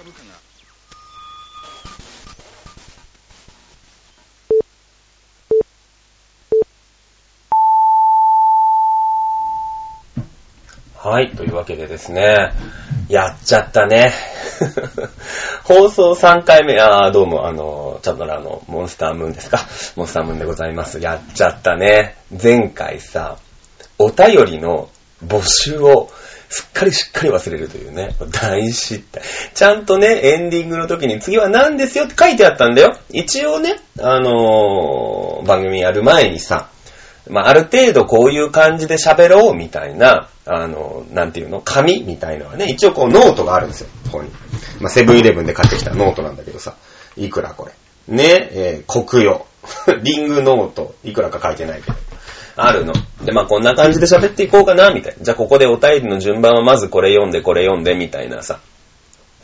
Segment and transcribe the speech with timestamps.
[0.00, 0.40] 株価が
[10.94, 12.52] はい、というわけでですね、
[13.08, 14.12] やっちゃったね。
[15.64, 19.66] 放送3回目、あーどうも、あの、チャドラのモンスタームーンですか。
[19.96, 21.00] モンスタームーンでございます。
[21.00, 22.16] やっちゃったね。
[22.42, 23.36] 前回さ、
[23.98, 24.88] お便りの
[25.26, 26.10] 募集を
[26.52, 29.22] すっかりしっかり忘れるというね、大失態。
[29.54, 32.98] ちゃんとね、エンディングの時に次は何ですよって書いてあったんだよ。
[33.10, 36.68] 一応ね、あのー番組やる前にさ、
[37.28, 41.60] まあ、ある程度こういう感じで喋ろうみたいな、あの、なんていうの？
[41.60, 44.30] 紙みたいのはね、一応こうノートがあるんですよ、ここに。
[44.80, 46.74] まあ、セブンイレブンで買ってきたノートなんだけどさ、
[47.16, 47.72] いくらこれ。
[48.08, 49.46] ね、えー、国用。
[50.02, 51.96] リングノート、いくらか書いてないけど。
[52.66, 52.92] あるの。
[53.24, 55.24] で、まあ、こんな感じで喋っていこうかな、みたいな。
[55.24, 58.60] じゃあ、ここでお便りの順番はまずこれ読んで、これ読んで、みたいなさ。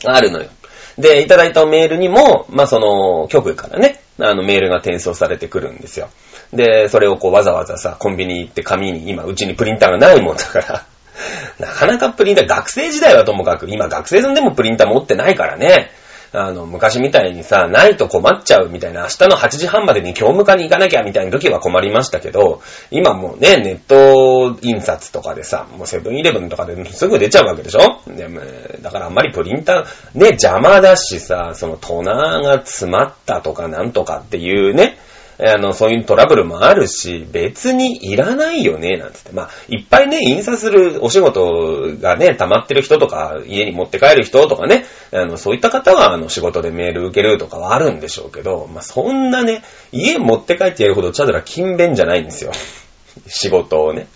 [0.05, 0.49] あるのよ。
[0.97, 6.09] で、いただいたメールにも、まあ、その、局からね、あの、メールが転送されてくるんですよ。
[6.53, 10.85] で、それをこう、わざわざさ、コンビニ行って紙に、今、うちにプリンターがないもんだから、
[11.59, 15.91] なかなかプリンター、学生時代はともかく、今学生さんでもプリンター持ってないからね、
[16.33, 22.61] あの、昔みたいにさ、ないと困っちゃうみたいな、明日の8時半までに教務課に行かなきゃみたいな時は困りましたけど、
[22.91, 28.01] 今もうね、ネット印刷とかでさ、もうセブンイレブンとかですぐ出ちゃうわけでしょ？
[28.11, 28.41] でも
[28.81, 34.97] だからあんまりプリンター、ね、邪魔だしさ、そのトナーが詰まったとかなんとかっていうね、
[35.39, 39.31] あの、そういうトラブルもあるし、別にいらないよね、なんつって。
[39.33, 52.51] まあ、いっぱいね、印刷するお仕事がね、溜まってる人とか、家に持って帰る人とかね、あの、そういった方は、あの、仕事でメール受けるとかはあるんでしょうけど、まあ、そんなね、家持って帰ってやるほどチャドラ勤勉じゃないんですよ。
[53.27, 54.07] 仕事をね。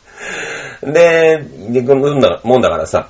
[0.82, 3.10] で、で、こんなもんだからさ、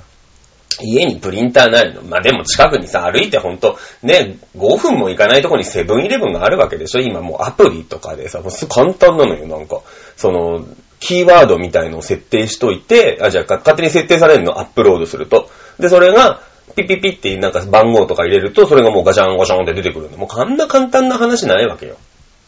[0.80, 2.02] 家にプリンターないの。
[2.02, 9.80] まあ、でも近くにさ、歩いてほんと、ね、5分も行かないとこにセブンイレブンがあるわけでしょ今もうアプリとかでさ、もうす簡単なのよ、なんか。
[10.16, 10.64] その、
[11.00, 15.50] キーワードみたいのを設定しといて、あ、じゃあ勝手に設定されるの、アップロードすると。
[15.78, 16.40] で、それが、
[16.76, 20.16] ピピピってなんか番号とか入れると、それがもうガチャンガチャンって出てくるの。
[20.16, 21.96] もうこんな簡単な話ないわけよ。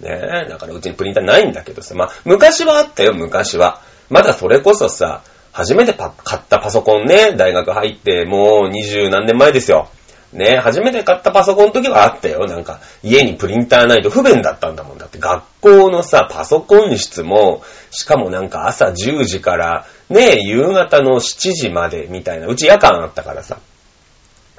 [0.01, 0.11] ね
[0.47, 3.81] え、だからうちにプリンターないんだけどさ、まあ、昔はあったよ、昔は。
[4.11, 5.23] まだそれこそさ、
[5.55, 9.89] 初めてパ買ったパソコンね、大学入ってもう二十何年前ですよ。
[10.33, 12.47] ね、初めて買ったパソコンの時はあったよ。
[12.47, 14.99] なんか、家にプリンターないと不便だったんだもん。
[14.99, 23.61] だって学校のさ、パソコン室も、しかもなんか朝10時から、ね、夕方の7時までみたいな、うち夜間あったからさ、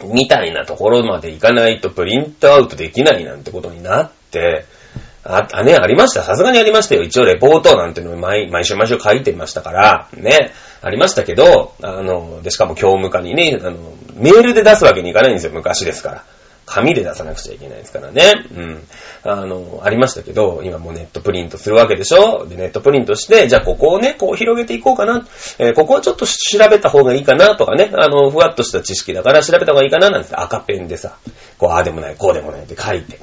[0.05, 4.65] みたいなところまで行かないとプリントアウトできないなんてことになって、
[5.27, 6.21] あ、あね、ありました。
[6.21, 7.01] さすがにありましたよ。
[7.01, 13.75] 一応レポートなんていうのを毎毎週毎週書いてましたから、ね、ありましたけど、あの、で、しかも教務課にね、あの、
[14.13, 16.23] メールで出すわけにいかないんですよ、昔ですから。
[16.67, 18.33] 紙で出さなくちゃいけないですからね。
[18.55, 18.83] うん。
[19.23, 25.27] あの、ありましたけど、今もうネットプリントするわけでしょで、ネットプリントして、じゃあここをね、こう広げていこうかな。
[25.57, 31.17] えーここはちょっと調べた方がいいかなとかね、あの、ふわっとした知識だから調べた方がいいかななんて赤ペンでさ、
[31.57, 33.19] こう、ああでもない、こうでもないって書いて。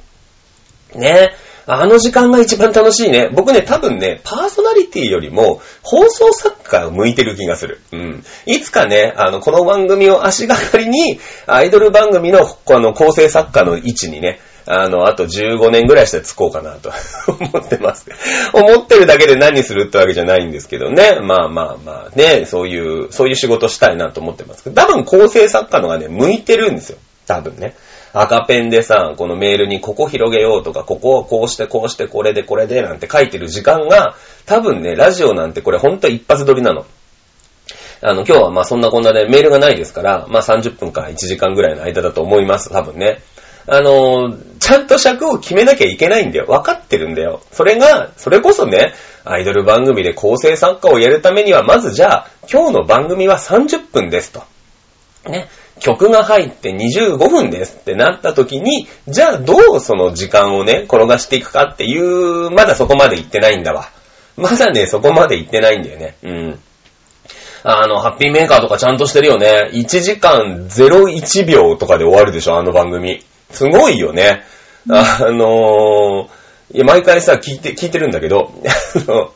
[0.94, 1.34] ね
[1.66, 3.30] あの時間が一番楽しいね。
[3.32, 7.80] 僕ね、多分ね、パーソナリティよりも、放送作家が向いてる気がする。
[7.92, 8.24] うん。
[8.46, 16.92] いつかね、あの、この番組を足がかりに、アイドル番組の、この構成作家の位置にね、あの、あと15年ぐらいしてつこうかなと
[17.26, 18.06] 思ってます。
[18.52, 21.18] 思ってるだけで何するってわけじゃないんですけどね。
[21.20, 26.98] まあまあまあね、そういう、そういう仕事したいなと思ってます、多分構成作家のがね、向いてるんですよ。
[27.26, 27.74] 多分ね。
[28.12, 36.84] 赤ペンでさ、このメールにここ広げようとか、ここをこうしてこうしてこれでこれでなんて書いてる時間が、多分ね、ラジオなんてこれほんと一発撮りなの。
[38.02, 43.22] あの、今日はまあそんなこんなでメールがないですから、まあ30分か1時間ぐらいの間だと思います、多分ね。
[43.66, 46.46] あのちゃんと尺を決めなきゃいけないんだよ。
[46.46, 47.42] 分かってるんだよ。
[47.52, 48.92] それが、それこそね、
[49.24, 54.42] アイドル番組で構成作家をやるためには、まずじゃあ、今日の番組は30分ですと。
[55.28, 55.48] ね。
[55.82, 63.88] 曲が入って25分ですってなった時に、じゃあどうその時間をね、転がしていくかっていう、まだそこまで行ってないんだわ。
[64.36, 66.16] まだね、そこまで行ってないんだよね。
[66.22, 66.58] うん。
[67.64, 69.70] あの、ハッピーメーカーとかちゃんとしてるよね。
[69.72, 73.24] 1時間01秒とかで終わるでしょ、あの番組。
[73.50, 74.42] すごいよね。
[74.88, 76.41] あのー
[76.74, 78.50] いや、毎回さ、聞いて、聞いてるんだけど、
[78.96, 79.32] あの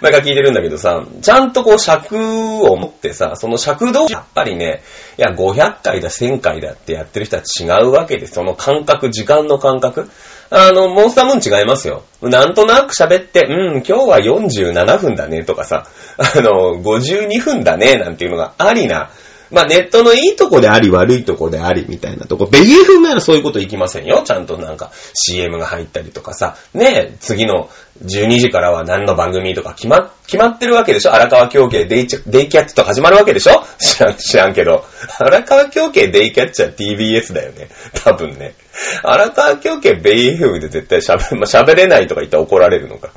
[0.00, 4.82] 毎回聞いてるんだけどさ、ちゃんとこう尺を持ってさ、その尺度やっぱりね、
[5.18, 8.34] いや、500回だ、1000回だってやってる人は違うわけです。
[8.34, 10.08] その感覚、時間の感覚。
[10.48, 12.02] あの、モンスタームーン違いますよ。
[12.22, 15.86] なんとなく喋って、うん、今日は47分だねとかさ、
[16.16, 19.10] あの、52分だねなんていうのがありな、
[19.50, 22.46] まあネットのいいとこであり悪いとこでありみたいなとこ。
[22.46, 24.22] ベイ FM ならそういうこといきませんよ。
[24.24, 26.56] ちゃんとなんか CM が入ったりとかさ。
[26.74, 27.68] ねえ次の
[28.04, 31.12] 12時からは何の番組とか決ま、決まってるわけでしょ？
[31.14, 33.62] 荒川京慶デイキャッチとか始まるわけでしょ？
[33.78, 34.84] 知らん、知らんけど。
[35.18, 37.68] 荒川京慶デイキャッチは TBS だよね。
[38.04, 38.54] 多分ね。
[39.02, 43.10] 荒川京慶ベイ FM で絶対喋、まあ、喋れないとか言ったら怒られるのか。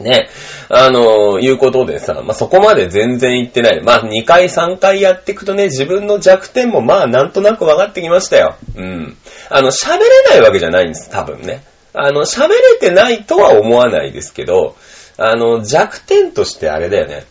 [0.00, 0.28] ね。
[0.68, 3.82] あの、いうことでさ、まあ、そこまで全然言ってない。
[3.82, 8.56] まあ、2回3回やっていくとね、自分の弱点もまあ、なんとなく分かってきましたよ。
[8.76, 9.16] うん。
[9.50, 11.62] あの、喋れないわけじゃないんです、多分ね。
[11.92, 14.76] あの、喋れてないとは思わないですけど、
[15.16, 17.24] あの、弱点としてあれだよね。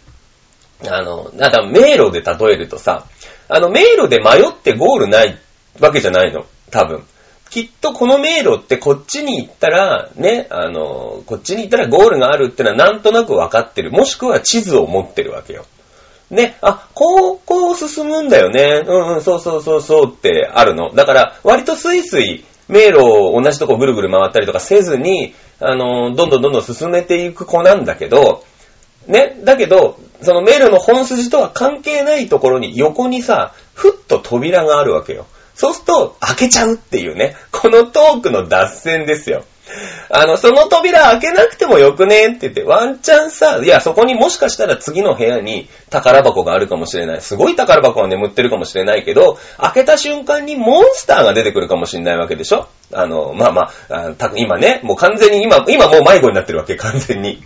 [0.88, 3.06] あの、なんか迷路で例えるとさ、
[3.50, 5.38] あの、迷路で迷ってゴールない
[5.80, 6.46] わけじゃないの。
[6.72, 7.04] 多分。
[7.54, 13.92] きっとこの迷路ってこっちに行ったら、ね、あの、こっちに行ったらゴールがあるってのはなんとなく分かってる。
[13.92, 15.64] もしくは地図を持ってるわけよ。
[16.32, 18.82] ね、あ、こう、こう進むんだよね。
[18.84, 20.96] うんうん、そうそうそうそうってあるの。
[20.96, 28.44] だから、割とスイスイ迷路を同じとこぐるぐる回ったりとかせずに、あの、どんどんどんどん進めていく子なんだけど、
[29.06, 35.28] ね、だけど、その迷路の本筋とは関係ないところに横にさ、ふっと扉があるわけよ。
[35.56, 37.36] そうすると、開けちゃうっていうね。
[37.52, 39.44] このトークの脱線ですよ。
[40.10, 47.22] あの、その扉開けなくてもよくねって言って、ワンチャンさ、いや、そこにもしかしたら次の部屋に宝箱があるかもしれない。
[47.22, 52.68] すごい宝箱が眠ってるかもしれないけど、開けた瞬間にモンスターが出てくるかもしれないわけでしょ？
[52.92, 57.42] あの、まあまあ、あ今ね、もう完全に今、今もう迷子になってるわけ、完全に。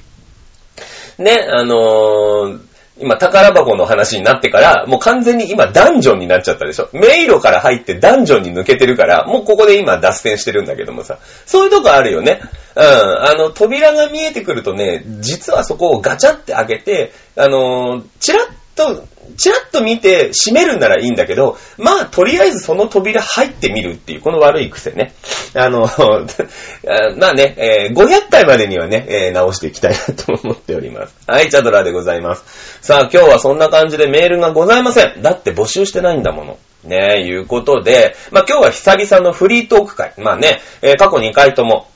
[1.20, 2.60] ね、あのー、
[3.00, 6.90] 今、宝箱の話になってから、もう完全に今、ダンジョンになっちゃったでしょ。
[6.94, 11.20] 迷路から入ってダンジョンに抜けてるから、もうここで今、脱線してるんだけどもさ。
[11.46, 12.42] そういうとこあるよね。
[12.76, 12.84] うん。
[12.84, 18.48] あの、扉が見えてくるとね、実はそこをガチャって開けて、あのー、チラッ
[18.78, 25.14] と、チラッと見て閉めるんならいいんだけど、まあ、とりあえずその扉入ってみるっていう、この悪い癖ね。
[25.54, 25.90] あの、
[27.18, 31.16] まあね、えー、500回までにはね、えー、直していきたいなと思っております。
[31.28, 32.80] はい、チャドラでございます。
[32.82, 35.22] さあ、今日はそんな感じでメールがございません。
[35.22, 36.58] だって募集してないんだもの。
[36.84, 40.14] ねいうことで、まあ今日は久々のフリートーク会。
[40.18, 41.88] まあね、えー、過去2回とも、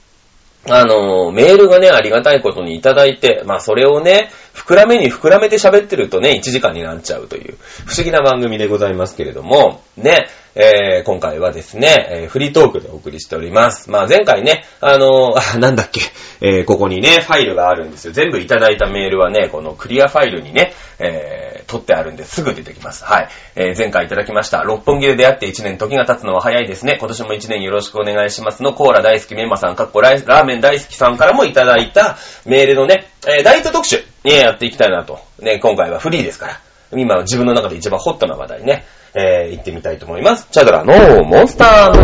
[0.69, 13.89] あの、メールがね、ありがたいことにいただいて、まあそれをね、膨らめに膨らめて喋ってるとね、1時間になっちゃうという不思議な番組でございますけれども、ね、えー、今回はですね、えー、フリートークでお送りしております。
[13.89, 16.01] まあ前回ね、あのー、 なんだっけ、
[16.41, 18.11] えー、ここにね、ファイルがあるんですよ。
[18.11, 23.05] 全部いただいたメールはね、このクリアファイルにね、えー、取ってあるんですぐ出てきます。
[23.05, 23.29] はい。
[23.55, 24.61] えー、前回いただきました。
[24.63, 26.97] 六本木で出会って1年、時が経つのは早いですね。
[26.99, 35.19] 今年も1年よろしくお願いしますの、コーラ大好きメンマさん、かっこラーメン大好きさんからもいただいたメールのね、えー、ダイエット特集、ね、やっていきたいなと。
[35.39, 36.59] ね、今回はフリーですから。
[36.93, 38.85] 今自分の中で一番ホットな話題ね。
[39.13, 40.47] えー、行ってみたいと思います。
[40.51, 41.97] チャドラのモンスターム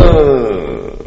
[1.01, 1.06] ーン。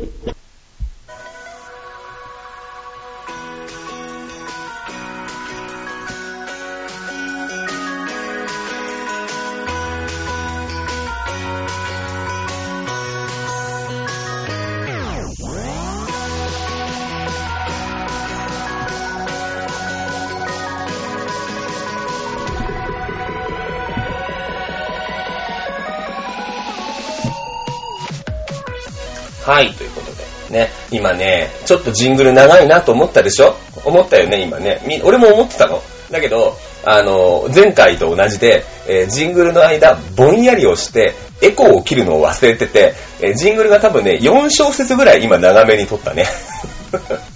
[29.51, 30.21] はい、ということで。
[30.51, 33.57] ね、今ね、ちょっとジングル長いなと思ったでしょ？
[33.85, 34.81] 思ったよね、今ね。
[35.05, 35.83] 俺も思ってたの。
[36.09, 46.27] だけど、あの、前回と同じで、えー、ジングルの間、ぼんやりをして、エコーを切るのを忘れてて、えー、ジングルが多分ね、4小節ぐらい今長めに撮ったね。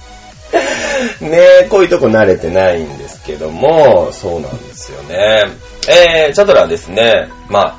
[1.21, 5.47] ねえ、こういうとこ慣れてないんですけども、そうなんですよね。
[5.88, 7.76] えー、チャドラはですね、まあ、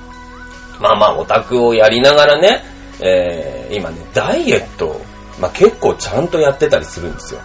[0.79, 5.01] まあまあ、オタクをやりながらね、えー、今ね、ダイエット、
[5.39, 7.41] まあ、結構ちゃんとやってたりするんですよ。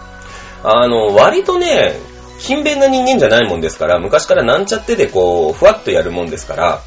[0.63, 1.95] あの、割とね、
[2.39, 6.81] 勤勉な人間じゃないもんですから、昔からなんちゃってでこう、ふわっとやるもんですから、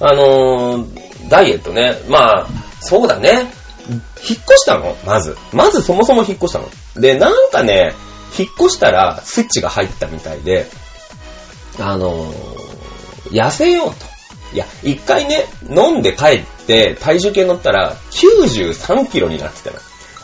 [0.00, 2.46] あのー、ダイエットね、まあ、
[2.80, 3.52] そうだね、
[3.88, 4.96] 引っ越したの？
[5.06, 5.36] まず。
[5.52, 6.68] まずそもそも引っ越したの。
[6.96, 7.94] で、なんかね、
[8.38, 10.66] 引っ越したらスイッチが入ったみたいで、
[11.78, 13.94] あのー、痩せようと。
[14.54, 19.76] いや、一回ね、飲んで帰っ体重計乗ったら93キロになってたの。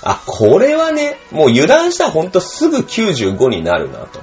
[0.03, 4.21] あ、これはね、もう油断したらほんとすぐ95になるなと。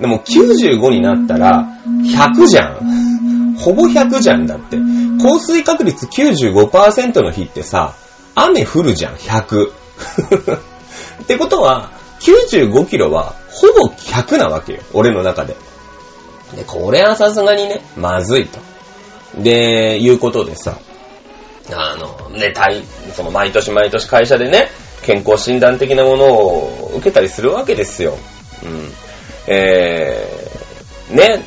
[0.00, 3.54] でも95になったら100じゃん。
[3.56, 4.78] ほぼ100じゃんだって。
[5.22, 7.94] 降水確率95%の日ってさ、
[8.34, 9.70] 雨降るじゃん、100。
[11.22, 11.90] ってことは、
[12.20, 14.80] 95キロはほぼ100なわけよ。
[14.92, 15.56] 俺の中で。
[16.56, 18.58] で、これはさすがにね、まずいと。
[19.40, 20.78] で、いうことでさ、
[21.70, 22.82] あの、ね、体、
[23.14, 24.70] その毎年毎年会社でね、
[25.02, 28.16] 健康診断的なものを受けたりするわけですよ。
[28.64, 28.92] うん。
[29.46, 31.44] えー、ね、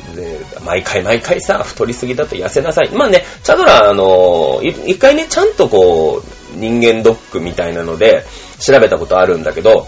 [0.64, 2.90] 毎回毎回さ、太りすぎだと痩せなさい。
[2.90, 8.24] まあね、チャドラ、あの、一回ね、ちゃんとこう、人間ドックみたいなので、
[8.58, 9.86] 調べたことあるんだけど、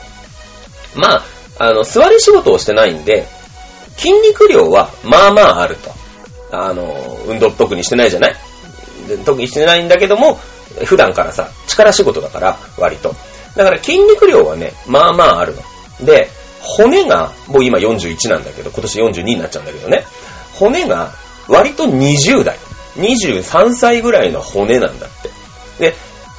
[0.94, 1.24] まあ、
[1.58, 3.26] あの、座り仕事をしてないんで、
[3.96, 5.90] 筋肉量はまあまああると。
[6.50, 8.36] あの、運動特にしてないじゃない？
[9.24, 10.40] 特にしてないんだけども、
[10.84, 13.14] 普段からさ、力仕事だから、割と。
[13.56, 16.06] だから筋肉量はね、まあまああるの。
[16.06, 16.28] で、
[16.60, 20.04] 骨が、もう今41なんだけど、今年42になっちゃうんだけどね。
[20.54, 21.12] 骨が、
[21.48, 22.58] 割と20代。
[22.96, 25.10] 23歳ぐらいの骨なんだっ
[25.78, 25.90] て。
[25.90, 25.94] で、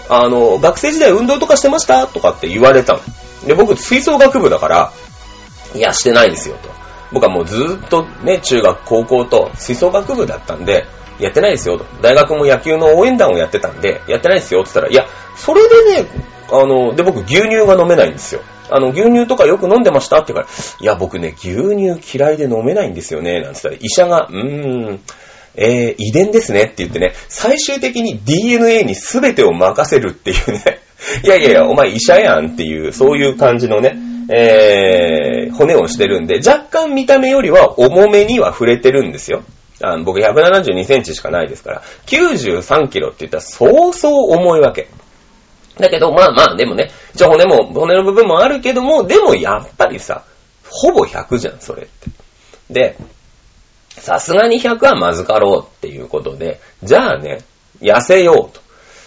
[0.10, 3.00] あの、学生時代運動とかしてましたとかって言われたの。
[3.46, 4.92] で、僕、吹奏楽部だから、
[5.74, 6.70] いや、してないですよ、と。
[7.12, 10.86] 僕はもうずっとね、中学、高校と吹奏楽部だったんで、
[11.20, 11.86] やってないですよ、と。
[12.02, 16.08] 大学も野球の応援団をやってたんで、やってないですよ、って言ったら、いや、それでね、
[16.52, 18.42] あの、で、僕、牛乳が飲めないんですよ。
[18.72, 25.00] あの、牛乳とかよく飲んでましたって言うから、いや、僕ね、牛乳嫌いで飲めないんですよね、なんて言ったら、医者が、うーん、
[25.56, 30.80] えー、遺伝ですねって言ってね、最終的に DNA に全てを任せるっていうね、
[31.24, 33.98] いやいやいや、お前医者やんっていう、そういう感じのね、
[34.32, 39.44] えー、骨をしてるんで、若干見た目よりは重めには触れてるんですよ。
[39.82, 44.90] あの僕172センチしかないですから、93キロって言ったらそうそう重いわけ。
[45.78, 50.24] だけど、まあまあ、でもね、一応骨も、骨の部分もあるけども、でもやっぱりさ、
[50.70, 52.10] ほぼ100じゃん、それって。
[52.70, 52.98] で、
[53.90, 57.40] さすがに100はまずかろうっていうことで、じゃあね、
[57.82, 58.62] 痩せようと。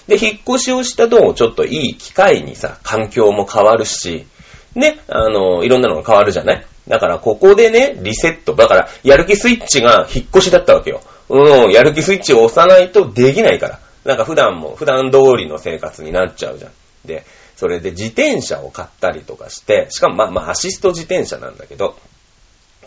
[0.08, 4.26] で、引っ越しをしたとちょっといい機会にさ、環境も変わるし、
[4.74, 8.54] ね、あの、いろんなのが変わるじゃないだからここでね、リセット。
[8.54, 11.00] だから、やる気スイッチが引っ越しだったわけよ。
[11.28, 13.78] うん、やる気スイッチを押さないとできないから。
[14.04, 16.72] なんか普段も、普段通りの生活になっちゃうじゃん。
[17.04, 17.24] で、
[17.56, 21.96] それで自転車を買ったりとかして、しかもまあまあアシスト自転車なんだけど、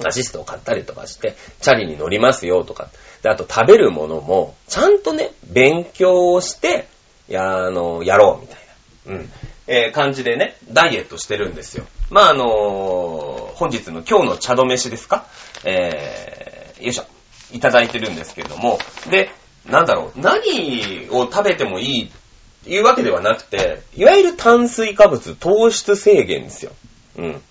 [0.04, 2.90] アシストを買ったりとかして、チャリに乗りますよとか。
[3.24, 6.88] で、あと食べるものも、ちゃんとね、勉強をして、
[7.28, 8.58] や、あの、やろうみたい
[9.06, 9.14] な。
[9.14, 9.32] うん。
[9.68, 11.86] えー、感じでね、ダイエットしてるんですよ。
[12.10, 15.26] まあ、あのー、本日の今日の茶止めしですか？
[15.64, 17.06] えー、よいしょ。
[17.52, 19.30] いただいてるんですけれども、で、
[19.66, 22.10] なんだろう、何を食べてもいいっ
[22.64, 26.72] ていうわけではなくて、いわゆる炭水化物、糖質制限ですよ。
[27.18, 27.42] うん。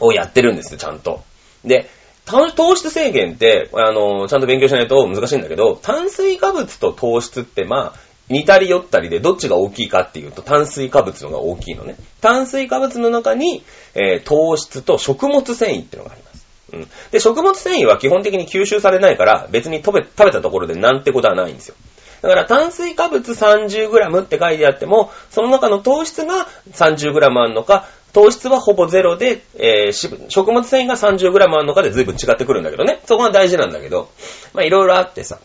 [0.00, 1.22] をやってるんですよ、ちゃんと。
[1.64, 1.88] で、
[2.26, 11.96] 糖質制限って、あの、ちゃんと勉強しないと難しいんだけど、炭水化物と糖質って、まあ、似たり寄ったりでどっちが大きいかっていうと炭水化物のが大きいのね。
[12.20, 16.46] 炭水化物の中に、えー、糖質と食物繊維っていうのがあります。
[16.72, 16.88] うん。
[17.10, 21.74] で、食物繊維は基本的に吸収されないから別に食べ、食べたところでなんてことはないんですよ。
[22.22, 33.00] だから炭水化物 30g って書いてあっても、その中の糖質が 30g あるのか、糖質はほぼゼロで、えー、食物繊維が 30g あるのかで随分違ってくるんだけどね。
[33.06, 34.10] そこが大事なんだけど、
[34.52, 35.38] まあいろいろあってさ。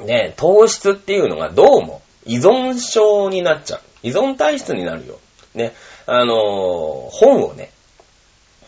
[0.00, 3.80] ね、糖質っていうのがどうも依存症になっちゃう。
[4.02, 5.18] 依存体質になるよ。
[5.54, 5.74] ね、
[6.06, 7.70] あのー、本をね、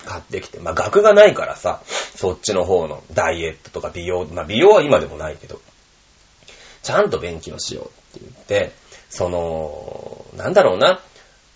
[0.04, 5.60] 買ってきて、まあ、額がないからさ、そっちの方のダイエットとか美容、まあ、美容は今でもないけど、
[6.82, 7.82] ちゃんと勉強しよ
[8.14, 8.72] うって言って、
[9.10, 11.00] その、なんだろうな、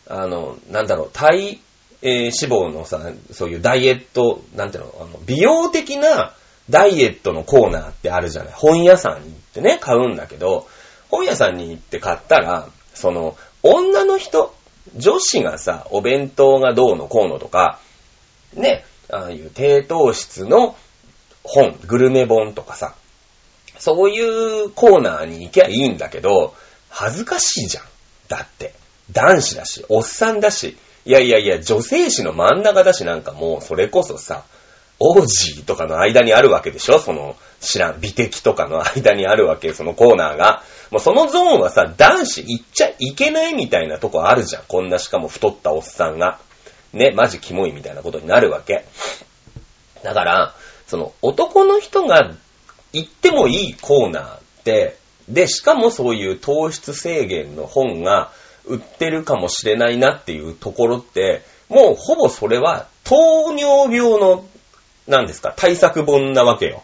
[0.09, 1.61] あの、なんだろう、体、
[2.03, 3.01] えー、脂肪のさ、
[3.33, 6.35] そういうダイエット、なんていうの、あの美容的な
[6.71, 8.53] ダイエットのコーナーってあるじゃない。
[8.55, 10.67] 本屋さんに行ってね、買うんだけど、
[11.11, 14.55] 本屋さんに行って買ったら、その、女の人、
[14.97, 17.79] 女子がさ、お弁当がどうのこうのとか、
[18.55, 20.77] ね、ああいう低糖質の
[21.43, 22.95] 本、グルメ本とかさ、
[23.79, 26.55] そういうコーナーに行けばいいんだけど、
[26.89, 27.85] 恥ずかしいじゃん。
[28.29, 28.75] だって。
[29.11, 34.45] 男子だし、おっさんだし、いやいやいや、女性誌の真ん中だしなんかもう、それこそさ、
[35.01, 36.99] オージーとかの間にあるわけでしょ？
[36.99, 40.63] その、知らん、美的とかの間にあるわけ、そのコーナーが。
[40.91, 44.63] もうそのゾーンはさ、男子行っちゃいけないみたいなとこあるじゃん。
[44.69, 46.39] こんなしかも太ったおっさんが。
[46.93, 48.85] ね、マジキモいみたいなことになるわけ。
[50.05, 50.55] だから、
[50.87, 52.35] その男の人が
[52.93, 54.97] 行ってもいいコーナーって、
[55.29, 58.31] で、しかもそういう糖質制限の本が
[58.65, 64.45] 売ってるかもしれないなっていうところって、もうほぼそれは糖尿病の、
[65.07, 66.83] 何ですか、対策本なわけよ。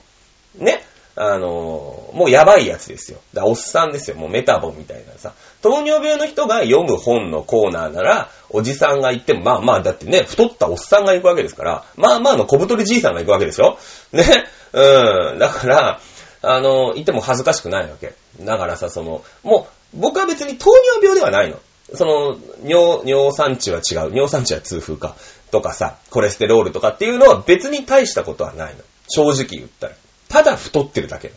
[0.57, 0.85] ね？
[1.17, 3.19] あのもうやばいやつですよ。
[3.35, 4.17] だおっさんですよ。
[4.17, 5.33] もうメタボみたいなさ。
[5.61, 13.79] 糖尿病の人が読む本のコーナーなら、おじさんが行っても、まあまあ、だってね、太ったおっさんが行くわけですから、まあまあの小太りじいさんが行くわけですよ。
[14.12, 14.25] ね？
[14.73, 15.39] うん。
[15.39, 16.00] だから、
[16.43, 18.15] あの、言っても恥ずかしくないわけ。
[18.41, 21.59] だからさ、その、もう、僕は別に糖尿病ではないの。
[21.95, 24.15] その、尿、尿酸値は違う。
[24.15, 25.17] 尿酸値は痛風か。
[25.51, 28.83] とかさ、コレステロールとかっていうのは別に大したことはないの。
[29.09, 29.95] 正直言ったら。
[30.29, 31.33] ただ太ってるだけ。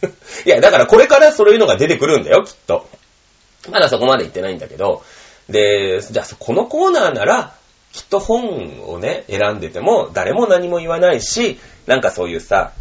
[0.46, 2.88] いや、だからこれからそういうのが出てくるんだよ、きっと。
[3.70, 5.02] まだそこまで言ってないんだけど。
[5.48, 7.54] で、じゃあこのコーナーなら、
[7.92, 12.72] きっと本をね、選んでても誰も何も言わないし、なんかそういうさ、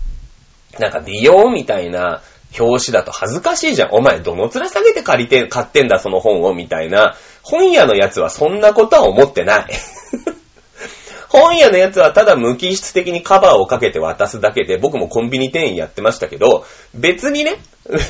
[0.79, 2.21] なんか美容みたいな
[2.57, 3.89] 表紙だと恥ずかしいじゃん。
[3.91, 7.15] お前どの面下げて借りて、買ってんだその本をみたいな。
[7.43, 9.67] 本屋のやつはそんなことは思ってない。
[11.29, 17.57] 本屋のやつはただ無機質的にカバーをかけて渡すだけで、僕もコンビニ店員やってましたけど、別にね、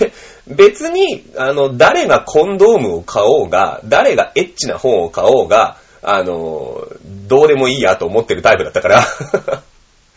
[0.47, 6.87] 別に、あの、誰がコンドームを買おうが、誰がエッチな本を買おうが、あの、
[7.27, 9.03] どうでもいいやと思ってるタイプだったから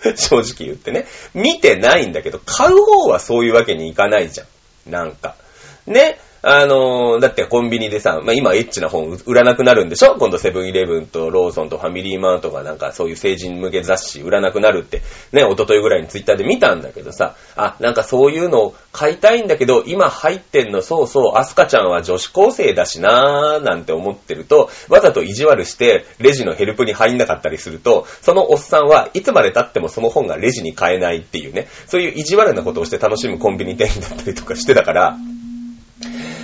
[0.16, 1.07] 正直言ってね。
[1.35, 4.90] 見てないんだけど、買う方はそういうわけにいかないじゃん。
[4.90, 5.37] なんか。
[5.87, 6.19] ね。
[6.42, 10.16] あのー、だってコンビニでさ、まあ、今エッチな本売らなくなるんでしょ？
[10.16, 35.16] 今度セブンイレブンとローソンとファミリーマートがなんかそういう成人向け雑誌売らなくなるって、ね、一昨日ぐらいにツイッターで見たんだけどさ、あ、なんかそういうのを買いたいんだけど、今入ってんのそうそう、アスカちゃんは女子高生だしなーなんて思ってると、わざと意地悪してレジのヘルプに入んなかったりすると、そのおっさんはいつまで経ってもその本がレジに買えないっていうね、そういう意地悪なことをして楽しむコンビニ店員だったりとかしてたから、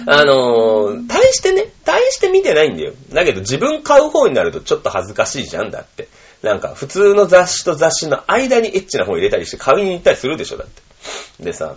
[0.08, 2.92] あのー、大してね、大して見てないんだよ。
[3.12, 6.08] だけど自分買う方になるとちょっと恥ずかしいじゃんだって。
[6.42, 11.42] なんか普通の雑誌と雑誌の間にエッチな本入れたりして買いに行ったりするでしょ、だって。
[11.42, 11.74] でさ、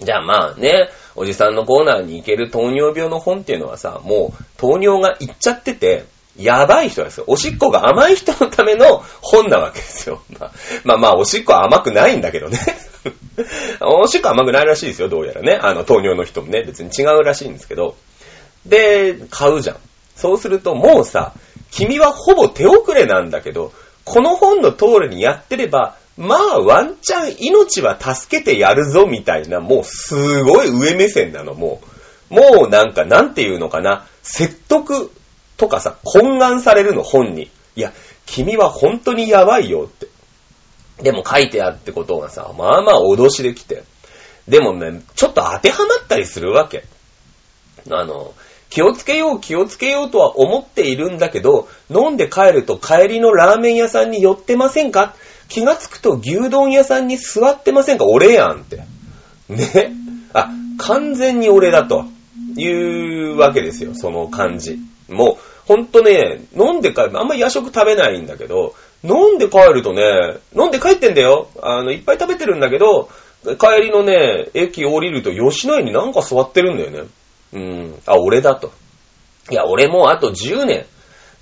[0.00, 6.04] じゃあまあね、おじさんのコーナーに行ける糖尿病の本っていうのはさ、もう糖尿がいっちゃってて、
[6.36, 7.24] やばい人ですよ。
[7.26, 10.22] おしっこが甘い人のための本なわけですよ。
[10.38, 10.52] まあ
[10.84, 12.58] まあ、まあ、おしっこは甘くないんだけどね。
[13.80, 15.58] おしっこ甘くないらしいですよ、どうやらね。
[15.60, 17.96] あの、糖尿の人もね、別に違うらしいんですけど。
[18.64, 19.76] で、買うじゃん。
[20.16, 21.32] そうするともうさ、
[21.70, 23.72] 君はほぼ手遅れなんだけど、
[24.04, 31.80] この本の通りにやってれば、まあワンチャン命は助けてやるぞみたいな、もうすごい上目線なの、も
[32.30, 32.34] う。
[32.34, 35.10] もうなんか、なんていうのかな、説得
[35.62, 37.48] とかさ、懇願されるの、本に。
[37.76, 37.92] いや、
[38.26, 40.08] 君は本当にやばいよって。
[41.04, 43.84] でも書いてあってことがさ、まあまあ脅しできて。
[44.48, 46.82] でもね、ちょっと当てはまったりするわけ。
[47.88, 48.34] あの、
[48.70, 55.14] 気をつけよう気をつけようとは思っているんだけど、飲んで帰ると帰りのラーメン屋さんに寄ってませんか？
[55.48, 58.04] 気がつくと牛丼屋さんに座ってませんか？
[58.04, 58.82] 俺やんって。
[59.48, 59.92] ね？
[60.32, 60.48] あ、
[60.78, 62.06] 完全に俺だと
[62.56, 64.80] いうわけですよ、その感じ。
[65.08, 71.48] もう、ほんとね、飲んで帰る、あんまり夜食食べないんだけど、飲んで帰るとね、飲んで帰ってんだよ。
[71.60, 73.08] あの、いっぱい食べてるんだけど、
[73.58, 77.02] 帰りのね、駅降りると吉野家になんか座ってるんだよね。
[77.52, 77.94] うん。
[78.06, 78.72] あ、俺だと。
[79.50, 80.86] いや、俺もうあと10年、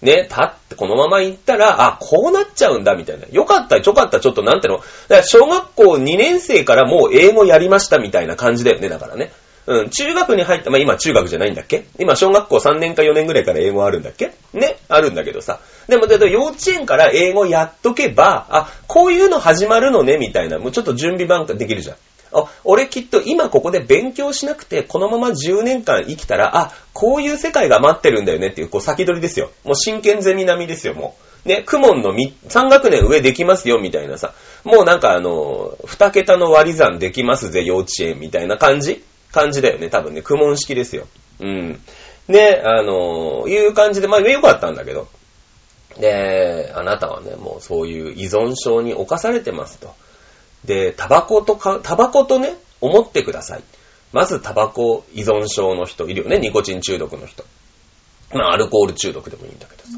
[0.00, 3.26] ね、経ってこのまま行ったら、あ、こうなっちゃうんだ、みたいな。
[3.30, 4.76] よかった、ちょかった、ちょっとなんての。
[4.76, 9.30] だから小学校2年生からもう英語やりました、みたいな感じだよね、だからね。
[9.70, 11.84] うん、中学に入った、まあ、今中学じゃないんだっけ？
[12.00, 14.32] 今小学校3年か4年ぐらいから英語あるんだっけ？
[14.52, 15.60] ねあるんだけどさ。
[15.86, 21.96] でも、だと幼稚園から英語やっとけば、あ、こういうの始まるのね、みたいな、もうちょっと準備番ができるじゃん。
[22.32, 29.50] あ、俺きっと今ここで勉強しなくて、このまま10年間生きたら、あ、こういう世界が待ってるんだよねっていう、こう先取りですよ。
[29.64, 31.48] もう真剣ゼミ並みですよ、もう。
[31.48, 34.34] ね、クモンの3学年上できますよ、みたいなさ。
[34.64, 39.88] もうなんかあの、2桁の割り算できますぜ、幼稚園みたいな感じ感じだよね。
[39.88, 41.06] 多分ね、苦問式ですよ。
[41.40, 41.80] うん。
[42.28, 45.08] ね、あのー、いう感じで、まあ、よかったんだけど。
[45.98, 49.94] で、あなたはね、もうそういう依存症に侵されてますと。
[50.64, 53.62] で、タバコとか、タバコとね、思ってください。
[54.12, 57.44] まずタバコ依存症の人いるよね、ニコチン中毒の人。
[58.32, 59.88] まあ、アルコール中毒でもいいんだけどさ。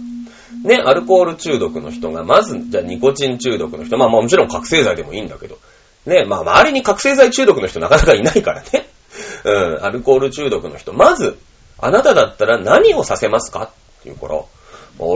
[0.64, 5.59] ね、アルコール中毒の人が、まず、じゃあニコチン中毒の人、まあ、まあもちろん覚醒剤でもいいんだけど、
[6.07, 8.88] ね、まあ周りに覚醒剤中毒の人なかなかいないからね。
[9.44, 9.50] う
[9.81, 10.92] ん、アルコール中毒の人。
[10.92, 11.38] まず、
[11.78, 13.64] あなただったら何をさせますか？
[13.64, 13.72] って
[14.05, 14.38] 言うから、ア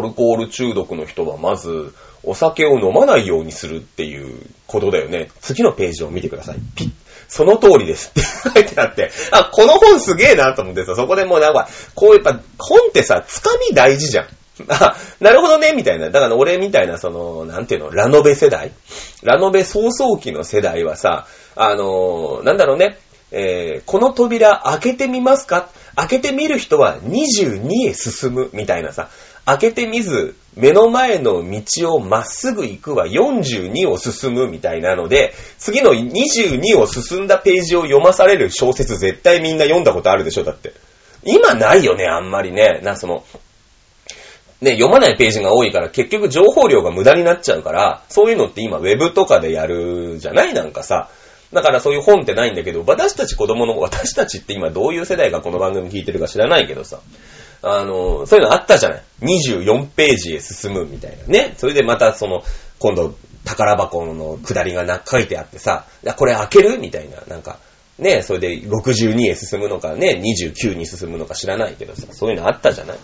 [0.01, 5.31] ルコール中毒の人はまず、お酒を飲まないようにするっていうことだよね。
[5.41, 6.57] 次のページを見てください。
[6.75, 6.91] ピッ。
[7.29, 14.27] その通りですって書いてあって、あ、この本すげえなと思ってさ、そこでもうなんか、こうやっぱ、本ってさ、つかみ大事じゃん。
[14.69, 16.11] あ、なるほどね、みたいな。
[16.11, 18.73] だから俺みたいな、その、なんていうの、ラノベ世代？
[19.23, 22.99] ラノベ早々期の世代はさ、あのなんだろうね、
[23.39, 25.69] えー、この扉開けてみますか？
[25.95, 29.11] 開けてみる人は22へ進むみたいなさ、
[29.45, 40.73] 開けてみず、目の前の道をまっすぐ行くは42を進むみたいなので、次の22を進んだページを読まされる小説絶対みんな読んだことあるでしょ、だって。
[41.23, 42.81] 今ないよね、あんまりね。
[42.83, 43.23] な、その、
[44.63, 50.55] ね、読まないページが多いから結局情報量が無駄になっちゃうから、そういうのって今ウェブとかでやるじゃない？
[50.55, 51.11] なんかさ。
[51.53, 57.01] だからそういう本ってないんだけど、私たち子供の、私たちって今どういう世代がこの番組聞いてるか知らないけどさ。
[57.63, 59.03] あの、そういうのあったじゃない。
[59.23, 61.55] 24ページへ進むみたいなね。
[61.57, 62.43] それでまたその、
[62.79, 67.59] 今度、宝箱の下りが書いてあってさ、これ開けるみたいな、なんか、
[67.99, 72.99] ね、それで62へ進むのかね、29に進むのか知らないけどさ、そういうのあったじゃない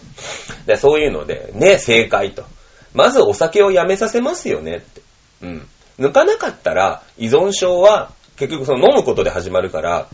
[0.66, 2.44] でそういうので、ね、正解と。
[2.92, 5.00] まずお酒をやめさせますよねって。
[5.42, 5.68] うん。
[5.98, 10.08] 抜かなかったら、依存症は、結局その飲むことで始まるから、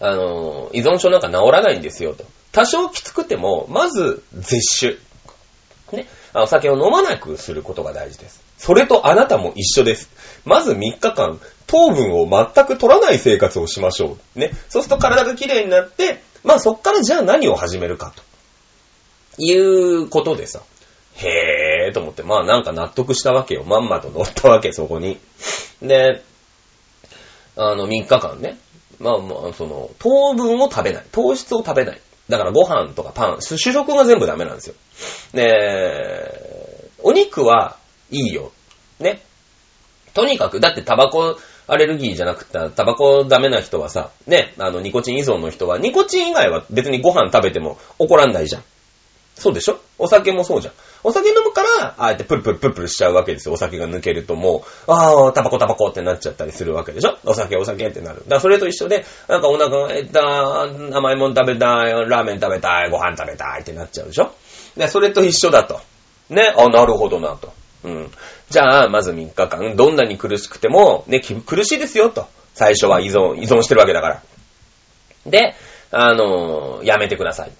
[0.00, 2.24] あの、依存症なんか治らないんですよと。
[2.50, 4.98] 多少きつくても、まず絶酒。
[5.96, 6.06] ね。
[6.34, 8.42] お酒を飲まなくすることが大事です。
[8.58, 10.10] それとあなたも一緒です。
[10.44, 14.38] まず3日間、糖分を全く取らない生活をしましょう。
[14.38, 14.50] ね。
[14.68, 18.22] そうすると体が綺麗になって、まあそっからじゃあ何を始めるかと。
[19.38, 20.62] いうことでさ。
[21.14, 23.64] へえーと思って、まあなんか納得したわけよ。
[23.64, 25.18] まんまと乗ったわけ、そこに。
[25.80, 26.22] で、
[27.56, 28.58] あの、3日間ね。
[28.98, 31.04] まあまあ、その、糖分を食べない。
[31.12, 32.00] 糖質を食べない。
[32.28, 34.74] だからご飯とかパン、主食が全部ダメなんですよ。
[35.32, 37.76] で、お肉は
[38.10, 38.52] いいよ。
[39.00, 39.22] ね。
[40.14, 41.36] とにかく、だってタバコ
[41.66, 48.64] アレルギーじゃなくて、タバコダメな人はさ、ね、あの、ニコチン依存の人は、ニコチン以外は別にご飯食べても怒らんないじゃん。
[49.42, 49.78] そうでしょ？
[49.98, 50.74] お酒もそうじゃん。
[51.04, 53.54] お酒飲むから、あえてプルプルプルプルしちゃうわけですよ。
[53.54, 57.18] お酒が抜けるともう、ああ、タバコタバコってなっちゃったりするわけでしょ？
[57.24, 58.20] お酒お酒ってなる。
[58.20, 60.62] だからそれと一緒で、なんかお腹が減った、
[60.96, 64.32] 甘いもん食べたい、ラーメン食べたい、ご飯食べたいってなっちゃうでしょ？
[64.76, 65.80] で、それと一緒だと。
[66.30, 67.52] ね、あ、なるほどなと。
[67.84, 68.10] うん。
[68.48, 72.26] じゃあ、まず3日間、どんなに苦しくても、ね、苦しいですよと。
[72.54, 74.22] 最初は依存、依存してるわけだから。
[75.26, 75.54] で、
[75.90, 77.52] あのー、やめてください。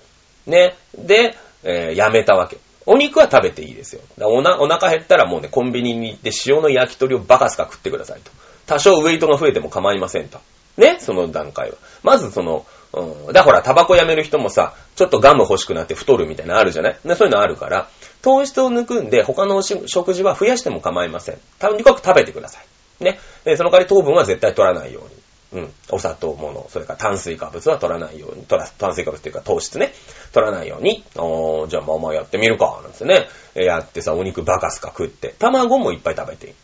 [0.47, 0.75] ね？
[0.97, 2.59] で、えー、やめたわけ。
[2.85, 4.03] お肉は食べていいですよ。
[4.21, 8.31] おなお腹減ったらもうね、コンビニに行って塩の焼き鳥をバカスカ食ってくださいと。
[8.67, 10.41] 多少ウェイトが増えても構いませんと。
[10.77, 10.97] ね？
[10.99, 11.77] その段階は。
[12.03, 13.33] まずその、うん。
[13.33, 17.89] だほら、タバコやめる人もさ、ちょっとガム欲しくなって太るみたいなのあるじゃない、そういうのあるから、
[18.23, 21.39] 糖質を抜くんで、他の食事は増やしても構いません。
[21.59, 22.61] とにかく食べてくださ
[23.01, 23.05] い。
[23.05, 23.21] ね？
[23.45, 25.11] で、その代わり糖分は絶対取らないように。
[25.53, 25.73] うん。
[25.91, 29.93] お砂糖もの、それから炭水化物は取らないように、取ら、炭水化物っていうか糖質ね、
[30.33, 33.29] 取らないように、おーじゃあまあまあやってみるか、なんですね。
[33.55, 36.55] やってさ、お肉バカスカ食って、卵もいっぱい食べていい。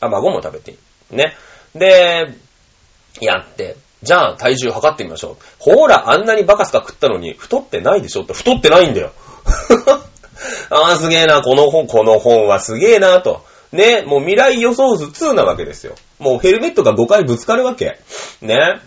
[0.00, 0.74] 卵も食べてい
[1.12, 1.16] い。
[1.16, 1.36] ね。
[1.74, 2.32] で、
[3.20, 5.44] やって、じゃあ体重測ってみましょう。
[5.58, 9.12] ほーら、あんなにバカスカ食ったのに太ってないでしょって太ってないんだよ。
[10.70, 13.44] ああ、すげえな、この本、この本はすげえな、と。
[13.72, 15.94] ね、もう未来予想図2なわけですよ。
[16.18, 17.98] もうヘルメットが5回ぶつかるわけ。
[18.40, 18.80] ね。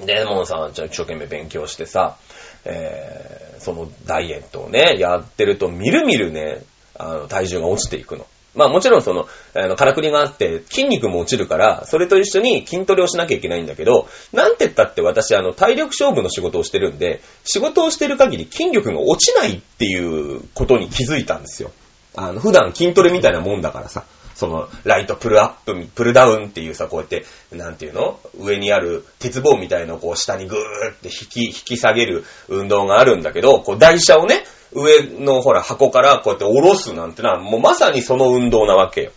[0.00, 2.16] で、もうさ、じゃあ一生懸命勉強してさ、
[2.64, 6.62] えー、そのダイエットをね、やってると、みるみるね、
[6.98, 8.26] あの、体重が落ちていくの。
[8.54, 21.70] まあもちろんその、あの、からくりがあって、筋肉も落ちるから、それと一緒に筋トレをしなきゃいけないんだけど、なんて言ったって私、あの、体力勝負の仕事をしてるんで、仕事をしてる限り筋力が落ちないっていうことに気づいたんですよ。
[22.14, 28.18] あの、普段筋トレみたいなもんだからさ、その、ライトプルアップ、プルダウンっていうさ、こうやって、なんていうの？
[28.38, 30.58] 上にある鉄棒みたいのをこう下にぐー
[30.92, 39.12] って引き、引き下げる運動があるんだけど、こう台車をね、上のほら箱からこうやって下ろすなんてのは、もうまさにその運動なわけよ。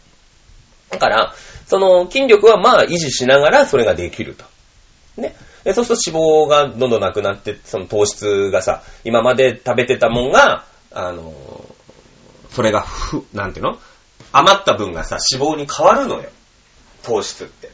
[0.89, 1.34] だから、
[1.65, 4.45] その筋力はまあ維持しながらそれができると。
[5.17, 5.36] ね。
[5.63, 11.34] でそうすると脂肪がどんどんなくなって、その糖質がさ、今まで食べてたもんが、あの、
[12.55, 13.79] それがふ、なんていうの？
[14.31, 16.29] 余った分がさ、脂肪に変わるのよ。
[17.03, 17.69] 糖質って。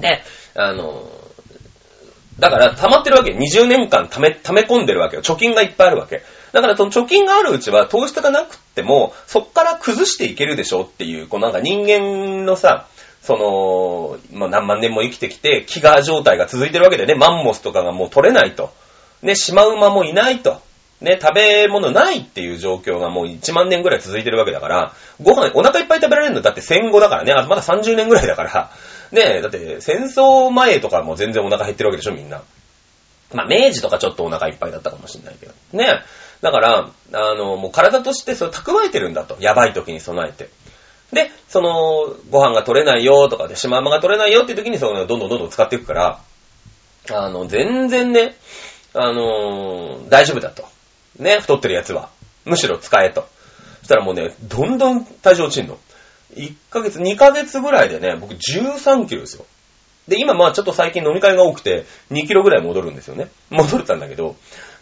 [0.00, 0.22] で、
[0.54, 1.10] あの、
[2.38, 3.32] だから溜まってるわけ。
[3.32, 5.22] 20年間溜め、溜め込んでるわけよ。
[5.22, 6.22] 貯金がいっぱいあるわけ。
[6.52, 12.86] だからその貯金があるうちは糖質がなくっても、そっから崩していけるでしょっていう、こうなんか人間のさ、
[13.22, 18.72] その、まあ、何万年も生きてきて、飢餓状態が続いてるわけでね、マンモスとかがもう取れないと。
[19.22, 20.60] ね、シマウマもいないと。
[21.00, 28.70] ね、食べ物ないっていう状況がもう1万年ぐらい続いてるわけだから、ご飯、お腹いっぱい食べられるのだって戦後だからね、あとまだ30年ぐらいだから、
[29.12, 32.42] ね、だって戦争前とかも全然お腹減ってるわけでしょ、みんな。
[33.32, 35.52] まあ、明治とかちょっとお腹いっぱいだったかもしれないけど。
[35.72, 36.02] ね。
[36.40, 39.36] だから、あの、もう体としてそれ蓄えてるんだと。
[39.40, 40.48] やばい時に備えて。
[41.12, 46.20] で、その、ご飯が取れないよとかで、シマウマが取れないよっていう時に、その、どんどんどんどん使っていくから、
[47.10, 48.34] あの、全然ね、
[48.94, 50.64] あの大丈夫だと。
[51.18, 52.10] ね、太ってるやつは。
[52.44, 53.28] むしろ使えと。
[53.80, 55.78] そしたらもうね、どんどん体重落ちんの。
[56.34, 59.44] 1ヶ月、2ヶ月ぐらいでね、僕13キロですよ。
[60.08, 63.28] で、今まあちょっと最近飲み会が多くて、2キロぐらい戻るんですよね。
[63.50, 64.36] 戻れたんだけど、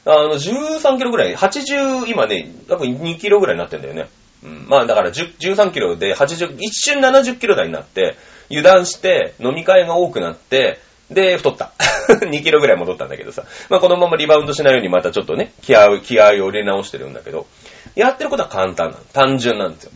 [0.05, 4.09] あの、13キロぐらい、80、今ね、多分2キロぐらいになってんだよね。
[4.45, 8.17] うん、まあだから13キロで80、一瞬70キロ台になって、
[8.49, 10.79] 油断して、飲み会が多くなって、
[11.11, 11.73] で、太った。
[12.09, 13.45] 2キロぐらい戻ったんだけどさ。
[13.69, 17.47] まあこのままリバウンドしないようにまたちょっとね、気合を、気合を入れ直してるんだけど、
[17.95, 19.05] やってることは簡単なの。
[19.13, 19.93] 単純なんですよ。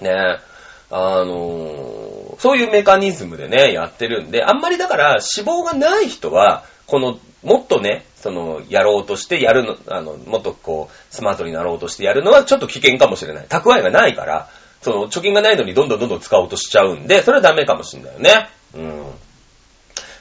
[0.00, 0.52] ねえ。
[0.94, 13.46] あのー、そういうメカニズムでね、やってるんで、あんまりだから脂肪がない人は、この、もっとね、その、やろうとしてやるの、あの、もっとこう、スマートになろうとしてやるのはちょっと危険かもしれない。
[13.46, 14.48] 蓄えがないから、
[14.82, 18.50] その、貯金がないのにどんどんどんどん使おうとしちゃうんで、それはダメかもしれないよね。
[18.74, 19.04] うん。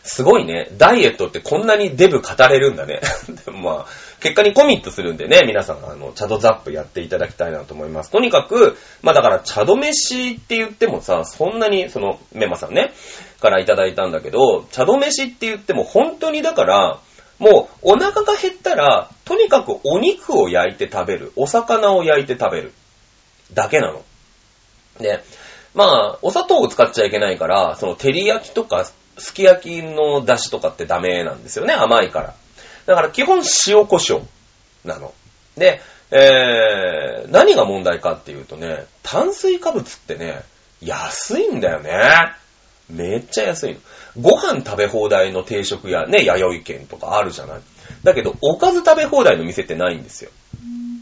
[0.03, 0.67] すごいね。
[0.77, 3.01] ダイエットってこんなにデブ語れるんだね。
[3.45, 3.85] でもまあ、
[4.19, 8.11] 結果にコミットするんでね、皆さん、あの、チャドザップやっていただきたいなと思います。
[8.11, 12.93] とにかく、まあだから、チャド飯って言ってもさ、そんなに、その、メマさんね、
[13.39, 16.99] からいただいたんだけど、チャド飯って言っても本当にだから、
[17.37, 21.33] もう、お腹が減ったら、とにかくお肉を焼いて食べる。
[21.35, 22.73] お魚を焼いて食べる。
[23.53, 24.03] だけなの。
[24.99, 25.23] で、
[25.73, 25.85] ま
[26.15, 28.85] あ、お砂糖を使っちゃいけないから、その、照り焼きとか、
[29.21, 32.33] すき焼きの出汁とかってダメなんですよね、甘いから。
[32.85, 34.21] だから基本塩胡椒
[34.83, 35.13] なの。
[35.55, 35.81] で、
[36.11, 40.43] えー、何が問題かっていうとね、炭水化物ってね、
[40.81, 42.33] 安いんだよね。
[42.89, 43.79] めっちゃ安いの。
[44.19, 47.61] ご飯食べ放題の定食やね、弥生県とかあるじゃない。
[48.03, 50.31] だけど、おかず食べ放題の店ってないんですよ。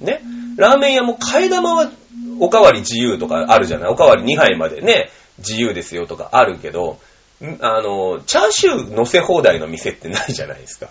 [0.01, 0.21] ね。
[0.57, 1.91] ラーメン屋も替え玉は
[2.39, 3.89] おかわり自由とかあるじゃない。
[3.89, 6.99] おかわり2杯までね、自由ですよとかあるけど、
[7.61, 10.89] あの、チャーシュー乗せ放題の店ってないじゃないですか。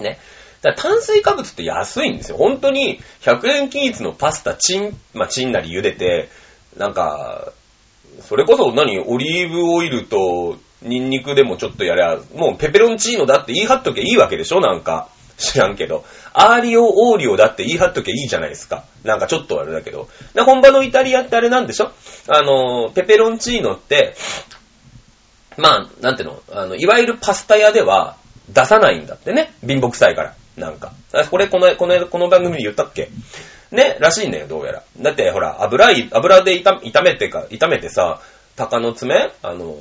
[0.00, 0.18] ね。
[0.62, 2.36] だから炭水化物って安いんですよ。
[2.36, 6.28] 本当に100円均一のパスタチン、まあ、チンなり茹でて、
[6.76, 7.52] なんか、
[8.22, 15.08] それこそ何オリーブオイルとニンニクでもちょっとやりゃ、もうペペロンチーノだって言い張っときゃいいわけでしょなんか。
[15.38, 16.04] 知らんけど。
[16.34, 18.84] アーリオ、オーリオだって言い張っときゃいいじゃないですか。
[19.04, 20.08] なんかちょっとあれだけど。
[20.34, 21.92] で、本場のイタリアってあれなんでしょ？
[22.28, 24.14] あの、ペペロンチーノって、
[25.60, 28.16] まあ、なんていうの、あの、いわゆるパスタ屋では
[28.48, 29.52] 出さないんだってね。
[29.66, 30.34] 貧乏臭いから。
[30.56, 30.92] なんか。
[31.30, 33.08] これ、この、この、この番組で言ったっけ？
[33.70, 34.82] ね、らしいんだよ、どうやら。
[34.98, 38.20] だって、ほら、油、油で炒めてか、炒めてさ、
[38.56, 39.30] 鷹の爪？
[39.42, 39.76] あの、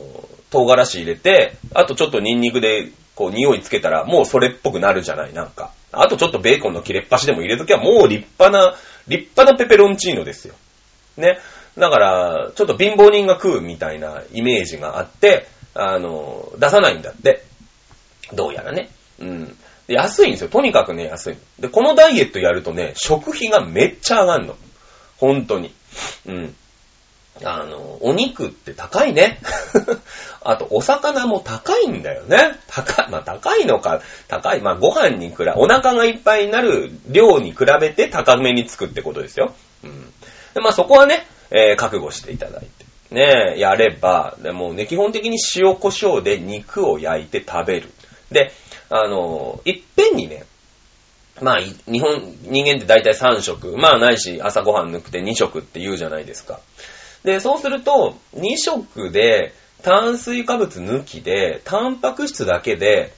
[0.51, 5.71] 唐辛子入れて、あとちょっとニンニクで、こう、匂いつけたら、もうそれっぽくなるじゃない、なんか。
[5.91, 8.75] あとちょっとベーコンの切れっ端でも入れときゃ、もう立派な、
[9.07, 10.53] 立派なペペロンチーノですよ。
[11.17, 11.39] ね。
[11.77, 17.43] だから、ちょっと貧乏人が食うみたいなイメージがあって、あの、出さないんだって。
[18.33, 18.89] どうやらね。
[19.19, 19.57] うん。
[19.87, 20.49] 安いんですよ。
[20.49, 21.37] とにかくね、安い。
[21.59, 24.55] で、このダイエットやるとね、食費がめっちゃ上がんの。
[25.17, 25.73] 本当に。
[26.27, 26.55] うん。
[27.43, 29.39] あの、お肉って高いね。
[30.43, 32.37] あと、お魚も高いんだよね。
[32.67, 34.61] 高い、まあ高いのか、高い。
[34.61, 39.53] まあご飯に比べ、お腹がいっぱいになる量に比べて高めにつくってことですよ。
[39.83, 40.13] うん。
[40.53, 42.78] でまあそこはね、えー、覚悟していただいて。
[43.11, 47.89] ねやれば、でもね、基本的に塩胡椒で肉を焼いて食べる。
[48.31, 48.51] で、
[48.89, 50.45] あの、いっぺんにね、
[51.41, 56.59] まあ、日本、人間って大体3食、まあないし朝ごはん抜くて2食って言うじゃないですか。
[57.23, 63.13] で、そうすると、2食で炭水化物抜きで、タンパク質だけで、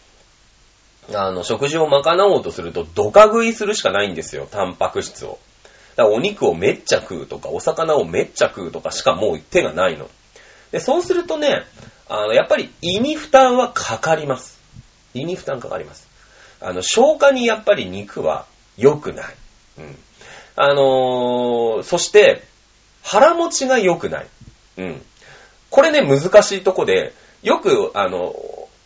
[1.13, 5.39] あの、食事を賄おうとすると、ドカ食いするしかないんですよ、タンパク質を。
[5.95, 10.09] だからお肉をめっちゃ食うとか、お魚をめっちゃ食うとかしかもう手がないの。
[10.71, 11.63] で、そうするとね、
[12.07, 14.59] あの、やっぱり胃に負担はかかります。
[15.13, 16.07] 胃に負担かかります。
[16.61, 18.45] あの、消化にやっぱり肉は
[18.77, 19.35] 良くない。
[19.79, 19.97] うん。
[20.55, 22.43] あのー、そして、
[23.03, 24.27] 腹持ちが良くない。
[24.77, 25.01] うん。
[25.69, 28.35] これね、難しいとこで、よく、あの、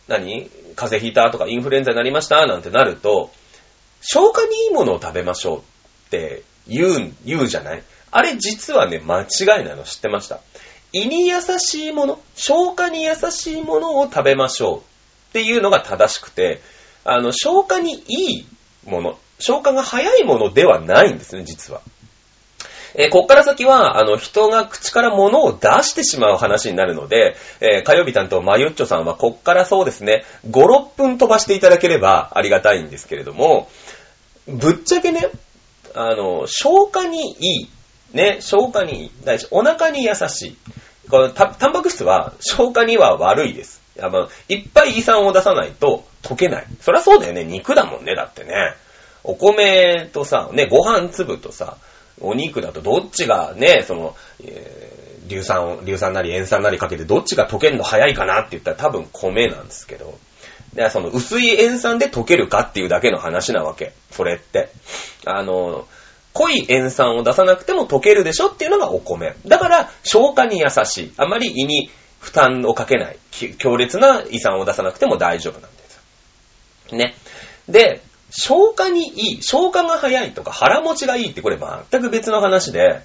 [0.08, 0.50] 何？
[0.76, 3.30] 風邪ひいたとかインフルエンザになりましたなんてなると、
[4.02, 5.62] 消化にいいものを食べましょうっ
[6.10, 7.82] て言う、言うじゃない？
[8.10, 10.40] あれ実はね、間違いなの知ってました？
[10.92, 14.82] 胃に優しいもの、消化に優しいものを食べましょうっ
[15.32, 16.60] ていうのが正しくて、
[17.04, 18.46] あの、消化にいい
[18.86, 21.82] もの、消化が早いものではないんですね、実は。
[22.94, 33.68] えー、こっから先は、あの、人が口から物を出してしまう話になるので、えー、火曜日担当マユッチョさんは、こっからそうですね、5、6分飛ばしていただければありがたいんですけれども、
[34.46, 35.28] ぶっちゃけね、
[35.96, 37.68] あの、消化にいい。
[38.12, 39.10] ね、消化にいい。
[39.24, 39.48] 大事。
[39.50, 40.56] お腹に優しい。
[41.10, 43.80] このタンパク質は消化には悪いです。
[43.96, 44.10] やっ
[44.48, 46.66] いっぱい胃酸を出さないと溶けない。
[46.80, 47.44] そりゃそうだよね。
[47.44, 48.14] 肉だもんね。
[48.14, 48.74] だってね。
[49.24, 51.78] お米とさ、ね、ご飯粒とさ、
[52.20, 60.18] お肉だとどっちがね、その、えー、硫酸、硫酸なり塩酸なりかけてどっちが溶けるの早いかなって言ったら多分米なんですけど、
[60.76, 63.92] で、その薄い塩酸で溶けるかっていうだけの話なわけ。
[64.10, 64.68] それって。
[65.24, 65.88] あの、
[66.34, 69.34] 濃い塩酸を出さなくても溶けるでしょっていうのがお米。
[69.46, 71.12] だから、消化に優しい。
[71.16, 73.16] あまり胃に負担をかけない。
[73.58, 75.82] 強烈な胃酸を出さなくても大丈夫なんで
[76.88, 76.94] す。
[76.94, 77.14] ね。
[77.70, 81.58] で、消化にいい、消化が早いとか腹持ちがいいってこれ
[81.90, 83.00] 全く別の話で、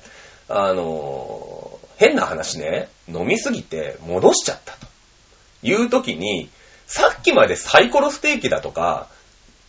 [0.49, 4.87] あの、変な話ね、飲みすぎて戻しちゃったと
[5.63, 6.49] いう時に、
[6.91, 9.07] さっきまでサイコロステーキだとか、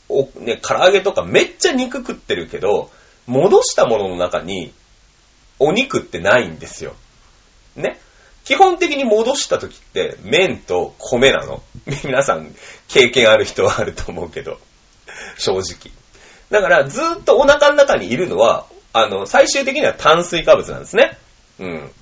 [0.09, 2.91] お、ね、唐揚げとかめっちゃ肉食ってるけど、
[3.29, 4.75] 戻したものの中に、
[5.61, 6.97] お肉ってないんですよ。
[7.77, 8.01] ね？
[8.43, 11.63] 基本的に戻した時って、麺と米なの。
[12.03, 12.53] 皆さん、
[12.89, 14.59] 経験ある人はあると思うけど。
[15.39, 15.93] 正直。
[16.51, 21.17] だから、ずっとお腹の中にいるのは、あの、最終的には炭水化物なんですね。
[21.61, 21.93] うん。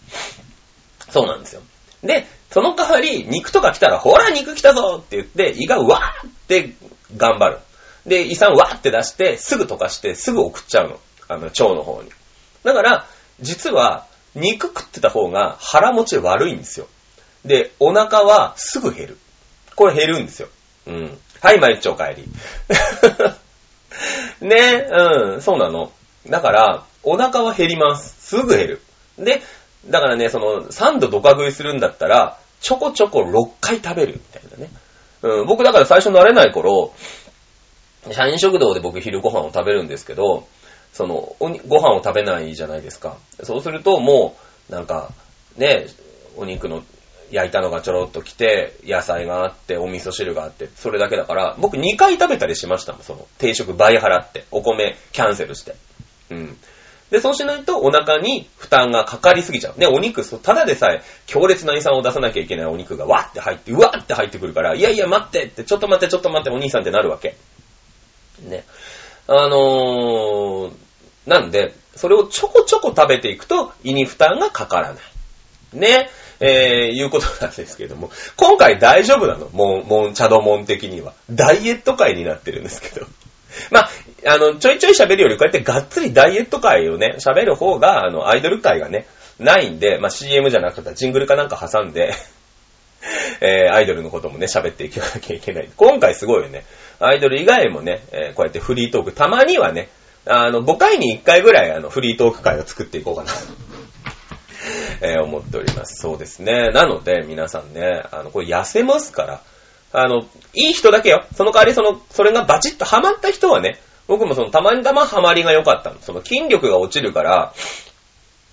[1.11, 1.61] そうなんですよ。
[2.03, 6.75] で、その代わり、肉とか来たら、ほら、肉来たぞって言って、胃がわーって
[7.17, 7.59] 頑張る。
[8.07, 11.01] で、胃酸わーって出して、すぐ溶かして、すぐ送っちゃうの。
[11.29, 12.11] あの、腸の方に。
[12.65, 13.07] だから、
[13.41, 16.87] 実は、肉食ってた方が腹持ち悪いんですよ。
[17.45, 19.19] で、お腹はすぐ減る。
[19.77, 20.49] これ減るんですよ。
[20.87, 21.19] うん。
[21.41, 22.29] はい、マリッチお帰り。
[24.47, 25.93] ね、うん、そうなの。
[26.29, 28.15] だから、お腹は減ります。
[28.21, 28.83] すぐ減る。
[29.19, 29.43] で、
[29.87, 34.71] だからね、その、3度ドカ食いするんだったら、ちょこちょこ6回食べるみたいなね。
[35.23, 36.93] うん、僕だから最初慣れない頃、
[38.11, 40.47] 社員食堂で僕昼ご飯を食べるんですけど、
[40.93, 43.17] その、ご飯を食べないじゃないですか。
[43.43, 44.37] そうするとも
[44.69, 45.11] う、なんか、
[45.57, 45.87] ね、
[46.37, 46.83] お肉の
[47.31, 55.75] 焼いたのがちょろっと来て、野菜があって、お味噌汁があって、それだけだから、僕2回食べたりしましたもん、その、定食倍払って、お米キャンセルして。
[56.31, 56.59] うん。
[57.11, 59.79] で、そうしないとお腹に負担がかかりすぎちゃう。
[59.79, 67.37] ね、お肉、ただでさえ強烈な胃酸を出さなきゃいけないお肉がわって入って、うわって入ってくるから、いやいや待ってって、ちょっと待ってちょっと待ってお兄さんってなるわけ。
[68.43, 68.65] ね。
[69.27, 70.73] あのー、
[71.27, 75.03] なんで、それをちょこちょこ食べていくと胃に負担がかからない。
[75.73, 76.11] ね。
[76.43, 79.51] えー、いうことなんですけども、今回大丈夫なの？
[79.51, 81.13] もん、もん、茶道門的には。
[81.31, 83.07] ダイエット会になってるんですけど。
[83.71, 83.91] まあ、
[84.27, 89.07] あの、ちょいちょい喋るより、こうやってがっつりダイエット会をね、喋る方が、あの、アイドル会がね、
[89.39, 92.13] ないんで、まあ CM じゃなくてジングルかなんか挟んで
[93.41, 95.69] えー、アイドルのこともね、喋っていかなきゃいけない。
[95.77, 96.65] 今回すごいよね。
[96.99, 99.89] アイドル以外もね、えー、こうやってフリートーク、たまにはね、
[100.27, 103.31] あの、5回に1回ぐらい、あの、フリートーク会を作っていこうかな。
[105.01, 106.03] えー、思っております。
[106.03, 106.69] そうですね。
[106.69, 109.41] なので、皆さんね、あの、これ痩せますから、
[109.93, 110.21] あの、
[110.55, 111.25] いい人だけよ。
[111.35, 115.97] その代わり、その、それがバチッとハマった人はね、僕もその、たまにたまハマりが良かったの。
[116.01, 117.55] その、筋力が落ちるから、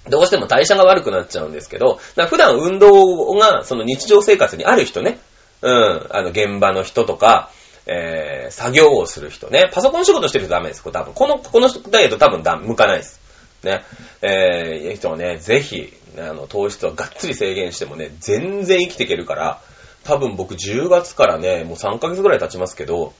[0.09, 5.19] どうしても代謝が悪くなっちゃうんですけど、普段運動が、その日常生活にある人ね、
[5.61, 7.49] うん、あの、現場の人とか、
[7.87, 9.69] えー、作業をする人ね。
[9.73, 10.83] パソコン仕事してる人ダメです。
[10.83, 11.13] これ多分。
[11.13, 13.21] この、このダイエット多分だ、向かないです。
[13.63, 13.83] ね。
[14.21, 19.61] えー、人はね、ぜひ、あの、糖質はがっつり制限してもね、全然生きていけるから、
[20.07, 23.13] 多分僕10月からね、もう3ヶ月ぐらい経ちますけど、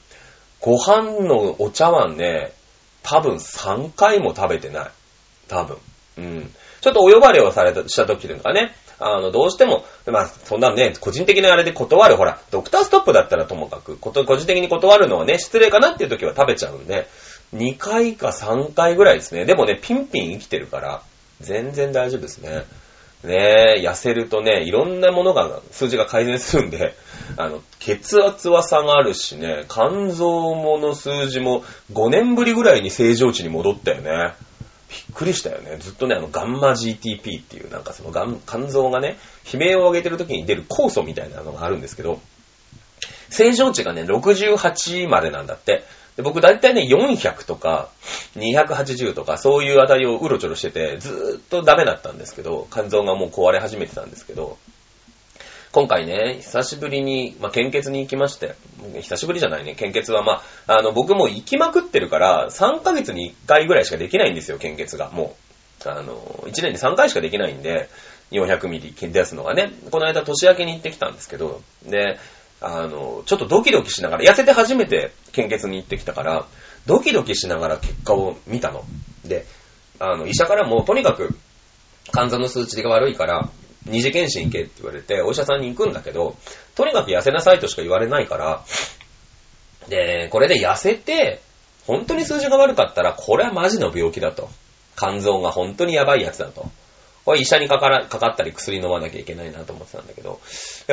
[0.62, 2.54] ご飯のお茶碗ね、
[3.04, 4.92] 多分3回も食べてない。
[5.50, 5.78] 多分。
[6.18, 6.54] うん。
[6.80, 17.10] ちょっとお呼ばれをされた、した時とかね、あの、どうしても、まあ、そんなね、個人的なあれで断る、ほら、ドクターストップだったらともかく、こと個人的に断るのはね、失礼かなっていう時は食べちゃうんで、
[17.54, 19.44] 2回か3回ぐらいですね。
[19.44, 21.02] でもね、ピンピン生きてるから、
[21.42, 22.64] 全然大丈夫ですね。
[23.24, 26.94] ねえ、痩せるとね、いろんなものが、数字が改善するんで、
[27.36, 34.34] あの、血圧は下がるしね、肝臓もの数字も5年ぶりぐらいに正常値に戻ったよね。
[34.90, 35.78] びっくりしたよね。
[35.80, 39.18] ずっとね、あの、ガンマ GTP っていう、なんかその、肝臓がね、
[39.52, 42.22] 悲鳴を上げてる時に出る酵素みたいなのがあるんですけど、
[43.30, 45.84] 正常値がね、68までなんだって。
[46.18, 47.90] で僕大体ね、400とか、
[48.36, 54.58] 280とか、そういうあたりをうろちょろしてて、ずーっとダメだったんですけど、肝臓がもう壊れ始めてたんですけど、
[55.72, 58.56] 今回ね、久しぶりに、まあ、献血に行きまして、
[59.00, 65.12] 久しぶりじゃないね、献血はまあ、あの、僕も行きまくってるから、3ヶ月に1回ぐらいしかできないんですよ、献血が。
[65.12, 65.36] も
[65.86, 65.88] う。
[65.88, 66.16] あの、
[66.48, 67.90] 1年に3回しかできないんで、
[68.32, 72.18] 400ミリ出すのがね、この間年明けに行ってきたんですけど、で、
[72.60, 76.46] あの、ちょっとドキドキしながら、痩せて初めて献血に行ってきたから、
[76.86, 78.84] ドキドキしながら結果を見たの。
[79.26, 79.46] で、
[80.00, 81.38] あの、医者からもとにかく、
[82.12, 83.50] 肝臓の数値が悪いから、
[83.86, 86.36] 二次検診行けって言われて、お医者さんに行くんだけど、
[86.76, 88.64] とにかく痩せなさいとしか言われないから、
[89.88, 91.42] で、これで痩せて、
[91.86, 94.50] 本当に数字が悪かったら、これはマジの病気だと。
[94.98, 96.70] 肝臓が本当にやばいやつだと。
[97.28, 100.40] これ医者にかからかかったり薬飲まなきゃいけないなと思ってたんだけど、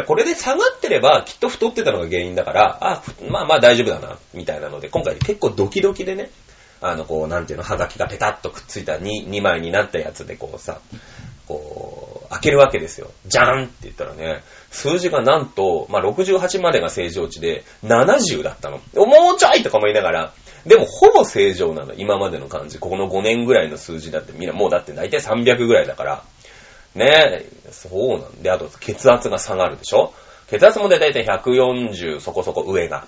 [0.04, 6.32] これで下がってればきっと太ってたのが原因だから、あ、まあまあ大丈夫だな、みたいなので、今回結構ドキドキでね、
[6.80, 10.80] あの、こう、なんていうの、はがきがペタッとくっついた 2, 2枚になったやつでこうさ、
[11.46, 13.12] こう、開けるわけですよ。
[13.26, 18.80] じゃんって言ったらね、数字がなんと、まあ、68までが正常値で、70だったの。
[19.06, 20.32] もうちょいとかも言いながら、
[20.66, 22.78] でもほぼ正常なの、今までの感じ。
[22.78, 26.22] ここの5年ぐらいの数字だってみんなもうだって大体300ぐらいだから。
[26.94, 30.14] ねえ、そうなんで、あと血圧が下がるでしょ？
[30.48, 33.06] 血圧も大体140そこそこ上が、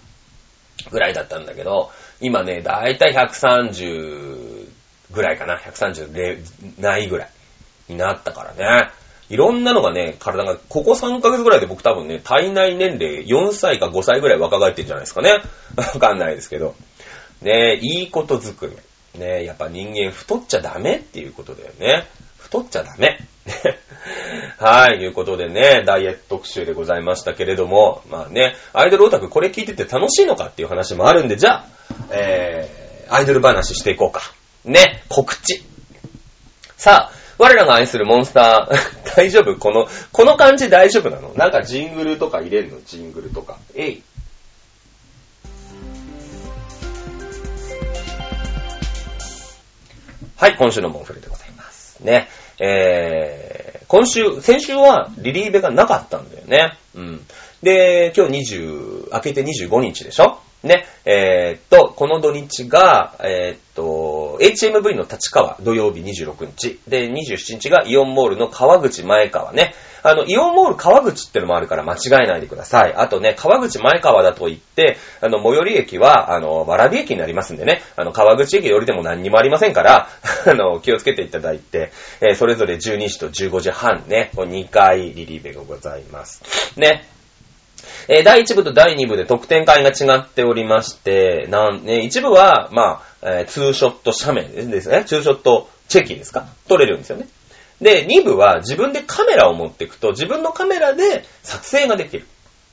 [0.90, 1.90] ぐらいだったんだけど、
[2.20, 4.68] 今ね、大体130
[5.12, 5.58] ぐらいかな。
[5.58, 7.30] 130ないぐらい
[7.88, 8.90] になったからね。
[9.28, 15.42] いろんなのがね、体が、ここ3ヶ月ぐらいで僕多分ね、体内年齢4歳か5歳ぐらい若返ってんじゃないですかね。
[15.76, 16.74] わかんないですけど。
[17.42, 18.74] ねえいいことずくめ。
[19.26, 22.06] ねえやっぱ人間太っちゃダメっていうことだよね。
[22.38, 23.18] 太っちゃダメ。
[24.58, 31.66] はい、いうことでね、ダイエット特集でございましたけれども、まあね、アイドルオタクこれ聞いてて楽しいのかっていう話もあるんで、じゃあ、
[32.10, 34.32] えー、アイドル話していこうか。
[34.64, 35.64] ね、告知。
[36.76, 39.56] さあ、我らが愛するモンスター、 大丈夫？
[39.56, 41.32] この、この感じ大丈夫なの？
[41.34, 42.78] なんかジングルとか入れるの？
[42.84, 43.58] ジングルとか。
[43.74, 44.02] えい。
[50.36, 51.98] はい、今週のモンフレでございます。
[52.00, 52.28] ね。
[52.60, 56.76] えー、今週、先週はリリーベがなかったんだよね。
[56.94, 57.26] うん。
[57.66, 60.38] で、今日20、明けて25日でしょ？
[60.62, 60.86] ね。
[61.04, 66.78] えー、っと、この土日が、えー、っと、HMV の立川土曜日26日。
[66.86, 69.74] で、27日がイオンモールの川口前川ね。
[70.04, 72.94] あの、イオンモール川口ってのもあるから間違えないでください。
[72.94, 80.08] あとね、川口前川だと言って、あの、最寄り駅は、あの、わらび駅になりますんでね、あの、川口駅よりでも何にもありませんから、
[80.46, 81.90] あの、気をつけていただいて、
[82.20, 86.44] えー、それぞれ12時と15時半ね、2回リリーベがございます。
[86.76, 87.08] ね。
[88.08, 95.04] えー、第1部と第2部で得点会が違っておりまして、なんね、1部は、まあ、えー、ツーショット写メですね。
[95.04, 96.46] ツーショットチェキですか？
[96.68, 97.28] 撮れるんですよね。
[97.80, 102.26] で、2部は自分でカメラを持っていくと、自分のカメラで撮影ができる。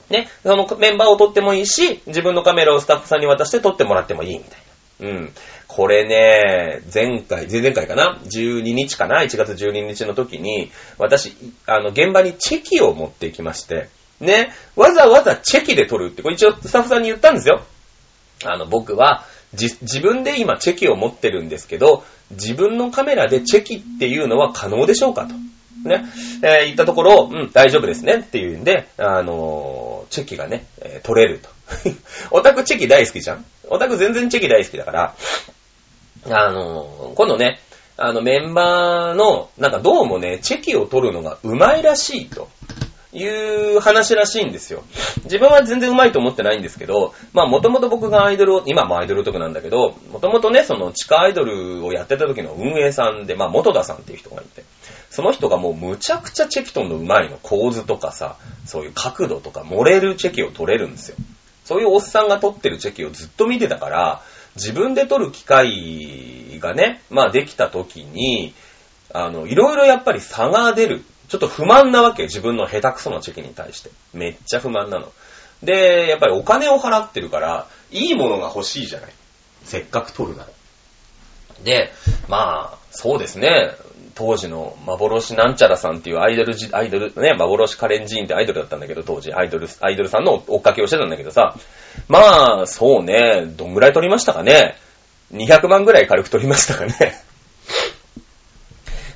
[0.09, 0.29] ね。
[0.43, 4.57] そのメンバーを撮ってもいいし、自分のカメラをスタッフさんに渡して撮ってもらってもいいみたい
[5.01, 5.09] な。
[5.09, 5.33] うん。
[5.67, 11.35] これね、前回、前々回かな ?12 日かな ?1 月12日の時に、私、
[11.65, 13.89] あの、現場にチェキを持っていきまして、
[14.19, 17.61] ね、わざわざチェキで撮るって、これ一応スタッフさんに言ったんですよ。
[18.45, 25.35] あの、僕は、じ自分で今チェキを持ってるんですけど、自分のカメラでチェキっていうのは可能でしょうかと。
[25.87, 26.05] ね。
[26.41, 31.49] えー、言ったところ、うん、大丈夫ですねっていうんで、あのー、チェキがね、えー、取れると。
[32.31, 35.15] オタクチェキ大好きじゃんオタク全然チェキ大好きだから、
[36.29, 37.59] あのー、今度ね、
[37.95, 42.49] あのメンバーの、なんかどうもね、チェキを取るのがうまいらしいと。
[43.13, 44.83] いう話らしいんですよ。
[45.25, 54.63] 自分は全然上手いと思ってないんですけど、まあもともと僕がアイドルを、今もアイドル男なんだけど、もともとね、その地下アイドルをやってた時の運営さんで、まあ元田さんっていう人がいて、
[55.11, 61.15] その人がもうむちゃくちゃチェキトンの上手いの、構図とかさ、そういう角度とか漏れるチェキを取れるんですよ。
[61.65, 64.21] そういうおっさんが取ってるチェキをずっと見てたから、
[64.55, 68.53] 自分で取る機会がね、まあできた時に、
[69.13, 71.03] あの、いろいろやっぱり差が出る。
[71.33, 73.89] ちょっと不満なわけ自分の下手くそなチェキに対して。
[74.13, 75.11] めっちゃ不満なの。
[75.63, 79.11] で、やっぱりお金を払ってるから、いいものが欲しいじゃない。
[79.63, 80.49] せっかく取るなら。
[81.63, 81.91] で、
[82.27, 83.71] まあ、そうですね。
[84.13, 91.55] 当時の幻なんちゃらさんっていうアイドル、アイドル、ね、幻カレンジーンってアイドルだったんだけど、当時、アイドル、アイドルさんの追っかけをしてたんだけどさ、
[92.09, 94.75] まあ、そうね、どんぐらい取りましたかね
[95.33, 96.93] ?200 万ぐらい軽く取りましたかね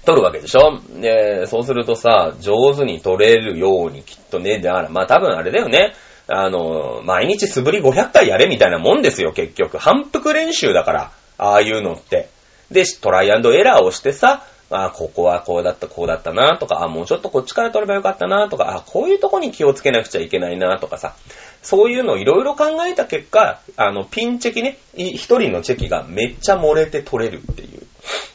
[0.08, 0.80] 取るわけでしょ？
[1.00, 5.94] で、そうするとさ、上手に取れるようにきっとね、だからまあ多分あれだよね。
[6.30, 9.78] あの、毎日素振り500回やれみたいなもんですよ、結局。
[9.78, 12.30] 反復練習だから、ああいうのって。
[12.72, 21.16] で、トライアンドエラーをしてさ、あここはこうだった、こうだったなとか、あもうちょっとこっちから取ればよかったなとか、あこういうとこに気をつけなくちゃいけないなとかさ、
[21.62, 27.88] そういうのをいろいろ考えた結果、あの、ピンチェキね、一人のチェキがめっちゃ漏れて取れるっていう。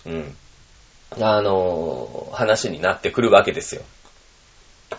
[0.07, 0.37] うん。
[1.21, 3.83] あの、話になってくるわけですよ。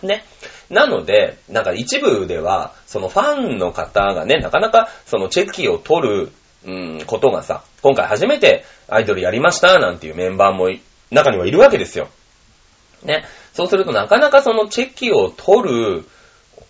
[0.02, 0.24] ね。
[0.70, 6.32] なので、なんか一部では、そのファンの方がね、なかなかそのチェキを取る、
[6.66, 10.70] うん、ことがさ、今回初めてアイドルやりましたなんていうメンバーも
[11.10, 12.08] 中にはいるわけですよ。
[13.02, 13.24] ね。
[13.52, 16.04] そうするとなかなかそのチェキを取る、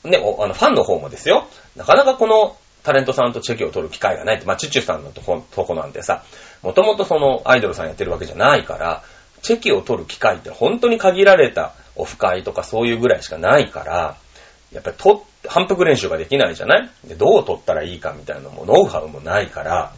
[0.03, 1.47] ね、あのファンの方もですよ。
[1.77, 6.23] なかなかこのタレントさんとチェキを取る機会がないって、まあ、チュチュさんのとこ、とこなんてさ、
[6.63, 9.03] もともとそのアイドルさんやってるわけじゃないから、
[9.45, 14.17] チェキを取る機会って本当に限られたオフ会とかそういうぐらいしかないから、
[14.73, 16.91] やっぱりと、反復練習ができないじゃない？
[17.05, 19.93] で、どう取ったらいいかみたいなのもノウハウもないから、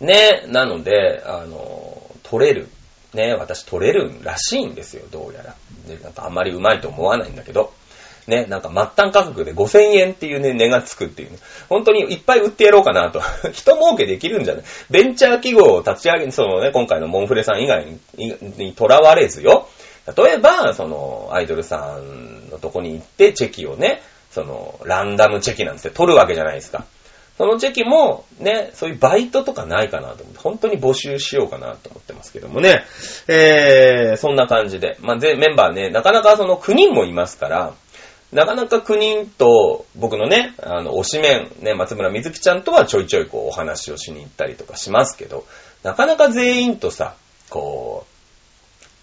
[0.00, 2.68] ね、なので、あの、取れる。
[3.12, 5.56] ね、私取れるらしいんですよ、どうやら。
[5.88, 7.74] で、なんかあんまり上手いと思わないんだけど。
[8.30, 11.38] ね、なんか末端価格で5000円っていうね、値がつくっていうね。
[11.68, 13.20] 本当にいっぱい売ってやろうかなと。
[13.52, 14.64] 人儲けできるんじゃない？
[14.88, 17.84] ベンチャー企業を立ち上げ、そのね、今回のモンフレさん以外
[18.16, 19.68] に、にとらわれずよ。
[20.16, 26.84] 例えば、その、アイドルさんのとこに行ってチェキをね、その、ランダムチェキなんて取るわけじゃないですか。
[27.40, 32.84] そのチェキも、ね、そういうバイトとかないかなと思って、本当に募集しようかなと思ってますけどもね。
[33.28, 34.98] えー、そんな感じで。
[35.00, 37.72] まあ、メンバーね、なかなかその9人もいますから、
[38.32, 45.44] なかなか9人と、僕のね、あの、推しメン、ね、松村みずきちゃんとはちょいちょいこうお話をしに行ったりとかしますけど、
[45.82, 47.16] なかなか全員とさ、
[47.48, 48.06] こ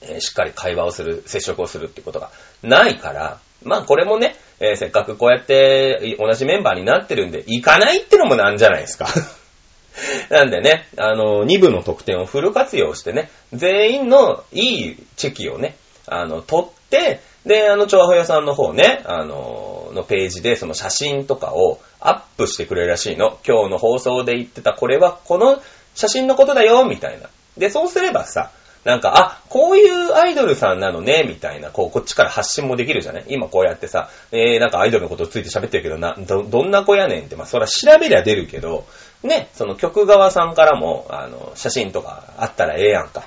[0.01, 2.31] う、えー、しっかり会話をする、接触をするってことが
[2.63, 9.07] ないから、まあこれもね、えー、せっかくこうやって同じメンバーになってるんで、行かないってのもなんじゃないですか。
[10.29, 15.75] なんでね、あの、2部の得点をフル活用してね、全員のいいチェキをね、
[16.05, 23.39] あの、取って、で、あの、調和屋さんの方ね、あの、のページでその写真とかをアップしてくれるらしいの。
[23.47, 25.61] 今日の放送で言ってたこれはこの
[25.95, 27.29] 写真のことだよ、みたいな。
[27.57, 28.51] で、そうすればさ、
[28.83, 33.25] なんか、あ、こういうアイドルさんなのね、みたいな、こう、こっちから発信もできるじゃない？
[33.29, 38.85] 今こうやってさ、えー、なんかアイドルのことついて喋ってるけどな、ど、どんな子やねんって、まあ、そら調べりゃ出るけど、
[39.23, 43.23] ね、その曲側さんからも、あの、写真とかあったらええやんか。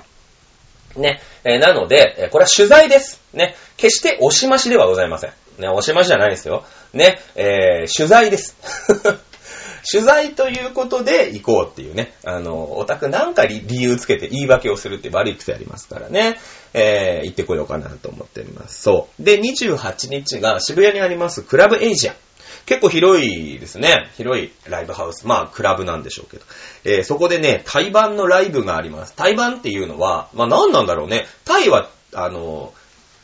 [0.95, 3.21] ね、えー、なので、えー、これは取材です。
[3.33, 5.31] ね、決して押し増しではございません。
[5.59, 6.63] ね、押し増しじゃないですよ。
[6.93, 8.55] ね、えー、取材です。
[9.89, 12.13] 取材ということで行こうっていうね。
[12.23, 16.39] あの、オタクなんか理由つけて言い訳をするって悪い癖ありますからね。
[16.73, 18.83] えー、行ってこようかなと思っております。
[18.83, 19.23] そう。
[19.23, 22.15] で、28日が渋谷にありますクラブエイジア。
[22.65, 24.09] 結構広いですね。
[24.17, 25.27] 広いライブハウス。
[25.27, 26.43] まあ、クラブなんでしょうけど。
[26.83, 29.13] えー、そこでね、タイ版のライブがあります。
[29.15, 31.25] タイ版っていうのは、まあ何なんだろうね。
[31.45, 32.73] タイは、あの、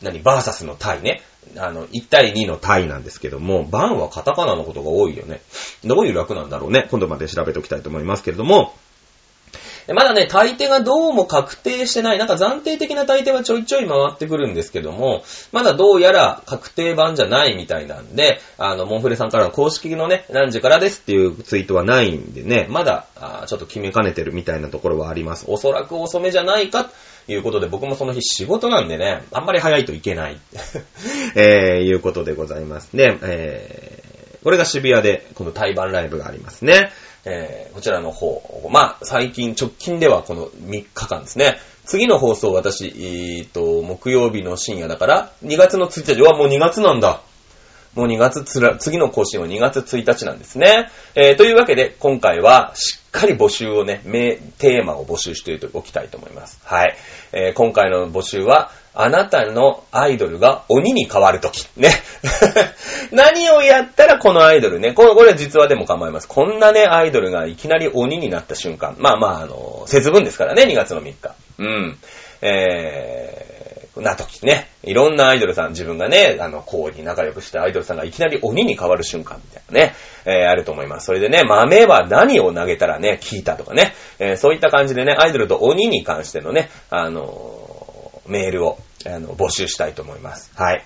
[0.02, 1.22] 何、バーサスのタイね。
[1.56, 5.40] あの、1対2のタイなんですけども、バンはカタカナのことが多いよね。
[5.84, 6.86] どういう楽なんだろうね。
[6.90, 8.74] 今度まで調べておきたいと思いますけれども、
[9.94, 12.18] まだね、大抵がどうも確定してない。
[12.18, 23.06] なんか暫定的な大抵はちょいちょい回ってくるんですけども、まだどうやら確定版じゃないみたいなんで、あの、モンフレさんからの公式のね、何時からですっていうツイートはないんでね、まだ、
[23.46, 25.46] ちょっと決めかねてるみたいなところはあります。
[25.48, 30.38] おそらく遅めじゃないか、ということで、僕もその日仕事なんでね、あんまり早いといけない。
[31.34, 33.18] えー、いうことでございますね。
[33.22, 36.90] えー、これが渋谷で、この対バンライブがありますね。
[37.30, 38.42] えー、こちらの方。
[38.70, 41.58] まあ、最近、直近ではこの3日間ですね。
[41.84, 47.20] 次の放送私、えー、と、木曜日の深夜だから、2月の1日はもう2月なんだ。
[47.94, 50.90] もう2月つら、次の更新は2月1日なんですね。
[51.14, 54.00] えー、というわけで、今回はしっかり募集をね、
[54.58, 56.60] テーマを募集しておきたいと思います。
[56.64, 56.96] はい。
[57.32, 58.70] えー、今回の募集は、
[59.00, 61.68] あなたのアイドルが鬼に変わるとき。
[61.76, 61.90] ね。
[63.12, 66.26] 何をやったらこのアイドルね、これ、これ実話でも構います。
[66.26, 68.96] こんなね、アイドルがいきなり鬼になった瞬間。
[68.98, 71.32] まあまあ、あの、節分ですからね、2月の3日。
[71.58, 71.96] うん。
[72.42, 79.94] えー、な時ね、いろんなアイドルさん、自分がね、あの、こうに仲良くしたアイドルさんがいきなり鬼に変わる瞬間みたいなね、
[80.24, 81.06] えー、あると思います。
[81.06, 87.68] それでね、豆は何を投げたらね、聞いたとかね、えー、そういった感じでね、アイドルと鬼に関してのね、あの
[88.28, 90.50] メールを、あの、募集したいと思います。
[90.54, 90.84] はい。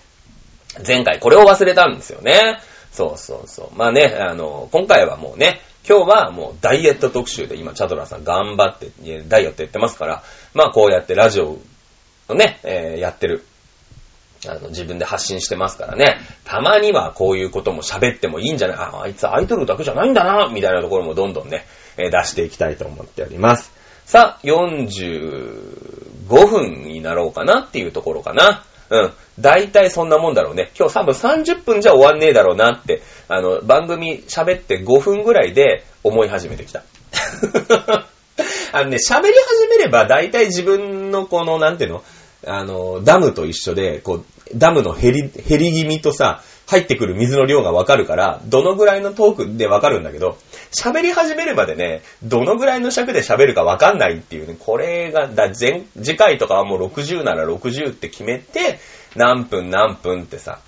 [0.87, 2.61] 前回これを忘れたんですよね。
[2.93, 3.77] そうそうそう。
[3.77, 8.91] まあね、あの、今回はもうね、今日はもうダイエット特集で今、チャドラさん頑張って、
[9.29, 10.23] ダイエットやってますから、
[10.55, 11.59] まあこうやってラジオ
[12.29, 13.45] をね、えー、やってる。
[14.49, 16.19] あの、自分で発信してますからね。
[16.45, 18.77] たまにはこういうことも喋ってもいいんじゃない？
[18.79, 21.65] あ、あいつアイドルだけじゃないんだな、みたいなところもどんどんね、
[21.97, 23.73] え、出していきたいと思っております。
[24.05, 24.47] さあ、
[26.33, 28.65] 5分になろうかなっていうところかな。
[28.89, 29.13] うん。
[29.39, 30.71] 大体そんなもんだろうね。
[30.79, 36.83] 今日多分30分じゃ終わんねえだろうなって、あの、番組喋って5分ぐらいで思い始めてきた。
[38.73, 42.03] あのね、喋り始めれば大体自分のこの、なんていうの？
[42.47, 44.25] あの、ダムと一緒で、こう、
[44.55, 50.39] ダムの減り、減り気味とさ、入ってくる水の量がわかるから、どのぐらいのトークでわかるんだけど、
[50.73, 58.79] 喋り始めるまでね、どのぐらいの尺で喋るかわかんないっていうね、これが、だ、前、次回とかはもう60なら60って決めて、
[59.15, 60.61] 何分何分ってさ、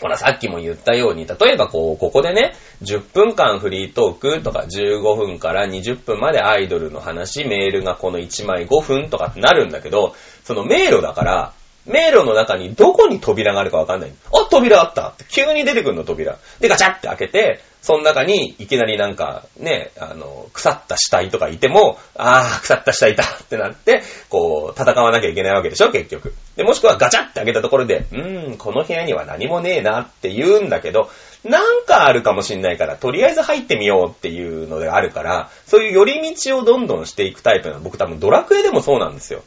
[0.00, 10.14] ほら、さっきも言ったように、例えばこう、ここでね、10分間フリートークとか15分から20分までアイドルの話、メールがこの1枚5分とかってなるんだけど、
[10.44, 11.52] その迷路だから、
[11.86, 14.12] 迷路の中にどこに扉があるかわかんない。
[14.32, 16.36] あ、扉あったって急に出てくるの扉。
[16.60, 26.34] で、ガチャって開けて、その中にいきなりなんかね、あの、腐った死体とかいても、あー、腐った死体いたってなって、こう、戦わなきゃいけないわけでしょ、結局。
[26.56, 31.08] で、もしくはガチャって開けたところで、うーん、この部屋には何もねえなって言うんだけど、
[31.44, 37.80] なんかあるかもしんないから、とりあえず入ってみようっていうのであるから、そういう寄り道をどんどんしていくタイプなの。
[37.82, 39.44] 僕多分ドラクエでもそうなんですよ。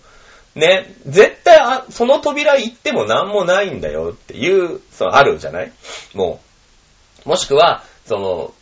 [0.55, 5.71] ね、絶対あ、その扉行っても何もないんだよっていう、そのあるじゃない？
[6.13, 6.41] も
[7.25, 7.29] う。
[7.29, 8.53] もしくは、その、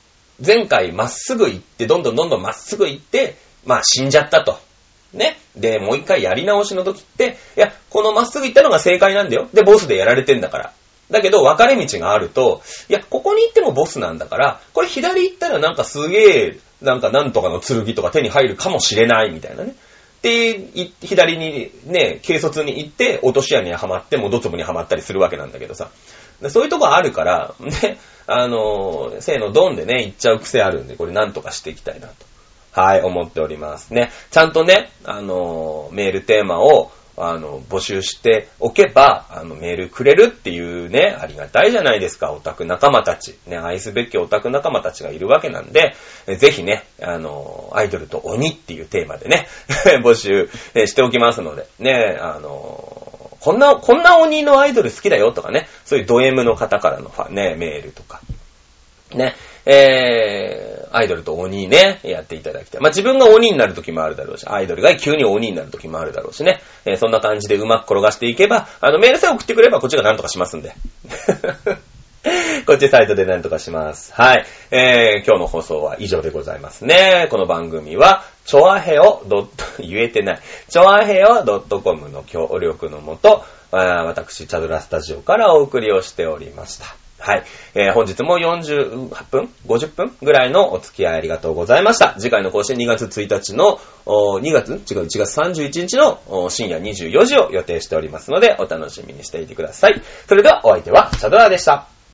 [0.45, 4.59] 前回まっすぐ行って、どんどんどんどんまっすぐ行って、まあ死んじゃったと。
[5.13, 5.37] ね？
[5.55, 9.47] で、もう一回やり直しの時って、いや、このまっすぐ行ったのが正解なんだよ。
[9.53, 10.73] で、ボスでやられてんだから。
[11.09, 19.73] だけど、分かれ道があると、いや、ここに行ってもボスなんだから、これ左行ったらなんかすげえ、なんかなんとかの剣とか手に入るかもしれないみたいなね。
[20.27, 25.89] で、左にね、軽率に行って、落とし穴にはまって、もうドツボにはまったりするわけなんだけどさ。
[26.49, 27.97] そういうとこあるから、 ね、
[28.27, 32.13] あの、せーのドンでね、行っちゃう癖あるんで、これなんとかしていきたいなと。
[32.73, 34.11] はい、思っておりますね。
[34.29, 43.35] ちゃんとね、あの、メールテーマを、あの、募集しておけば、あの、メールくれるっていうね、ありがたいじゃないですか、オタク仲間たち。
[43.47, 45.95] ね、愛すべきオタク仲間たちがいるわけなんで、
[46.37, 49.47] ぜひね、あの、アイドルと鬼っていうテーマでね、
[50.05, 50.49] 募集
[50.85, 58.21] しておきますので、ね、あの、こんな、こんな鬼のアイドル好きだよとかね、そういうド M の方からのね、メールとか、
[59.13, 59.35] ね、
[59.69, 62.81] えー、アイドルと鬼ね、やっていただきたい。
[62.81, 66.61] まあ、自分が鬼になる時もあるだろうし、アイドルが急に鬼になる時もあるだろうしね。
[66.85, 70.73] えー、そんな感じでうまく転がしていけば、あの、メールさえ送ってくればこっちが何とかしますんで。
[72.65, 74.13] こっちサイトで何とかします。
[74.13, 74.45] はい。
[74.71, 77.27] えー、今日の放送は以上でございますね。
[77.29, 79.21] この番組は、ちょあへお、
[79.79, 80.39] 言えてない。
[80.69, 81.43] ちょあへお
[81.81, 87.06] .com の協力のもと、私、チャドラスタジオからお送りをしておりました。
[87.19, 87.43] はい。
[87.73, 92.15] えー、本日も48分 ?50 分ぐらいのお付き合いありがとうございました。
[92.17, 94.71] 次回の更新2月1日の、2月？
[94.71, 100.01] 違う、1月31日の深夜24時を予定しておりますので、お楽しみにしていてください。
[100.27, 101.96] それではお相手は、シャドラでした。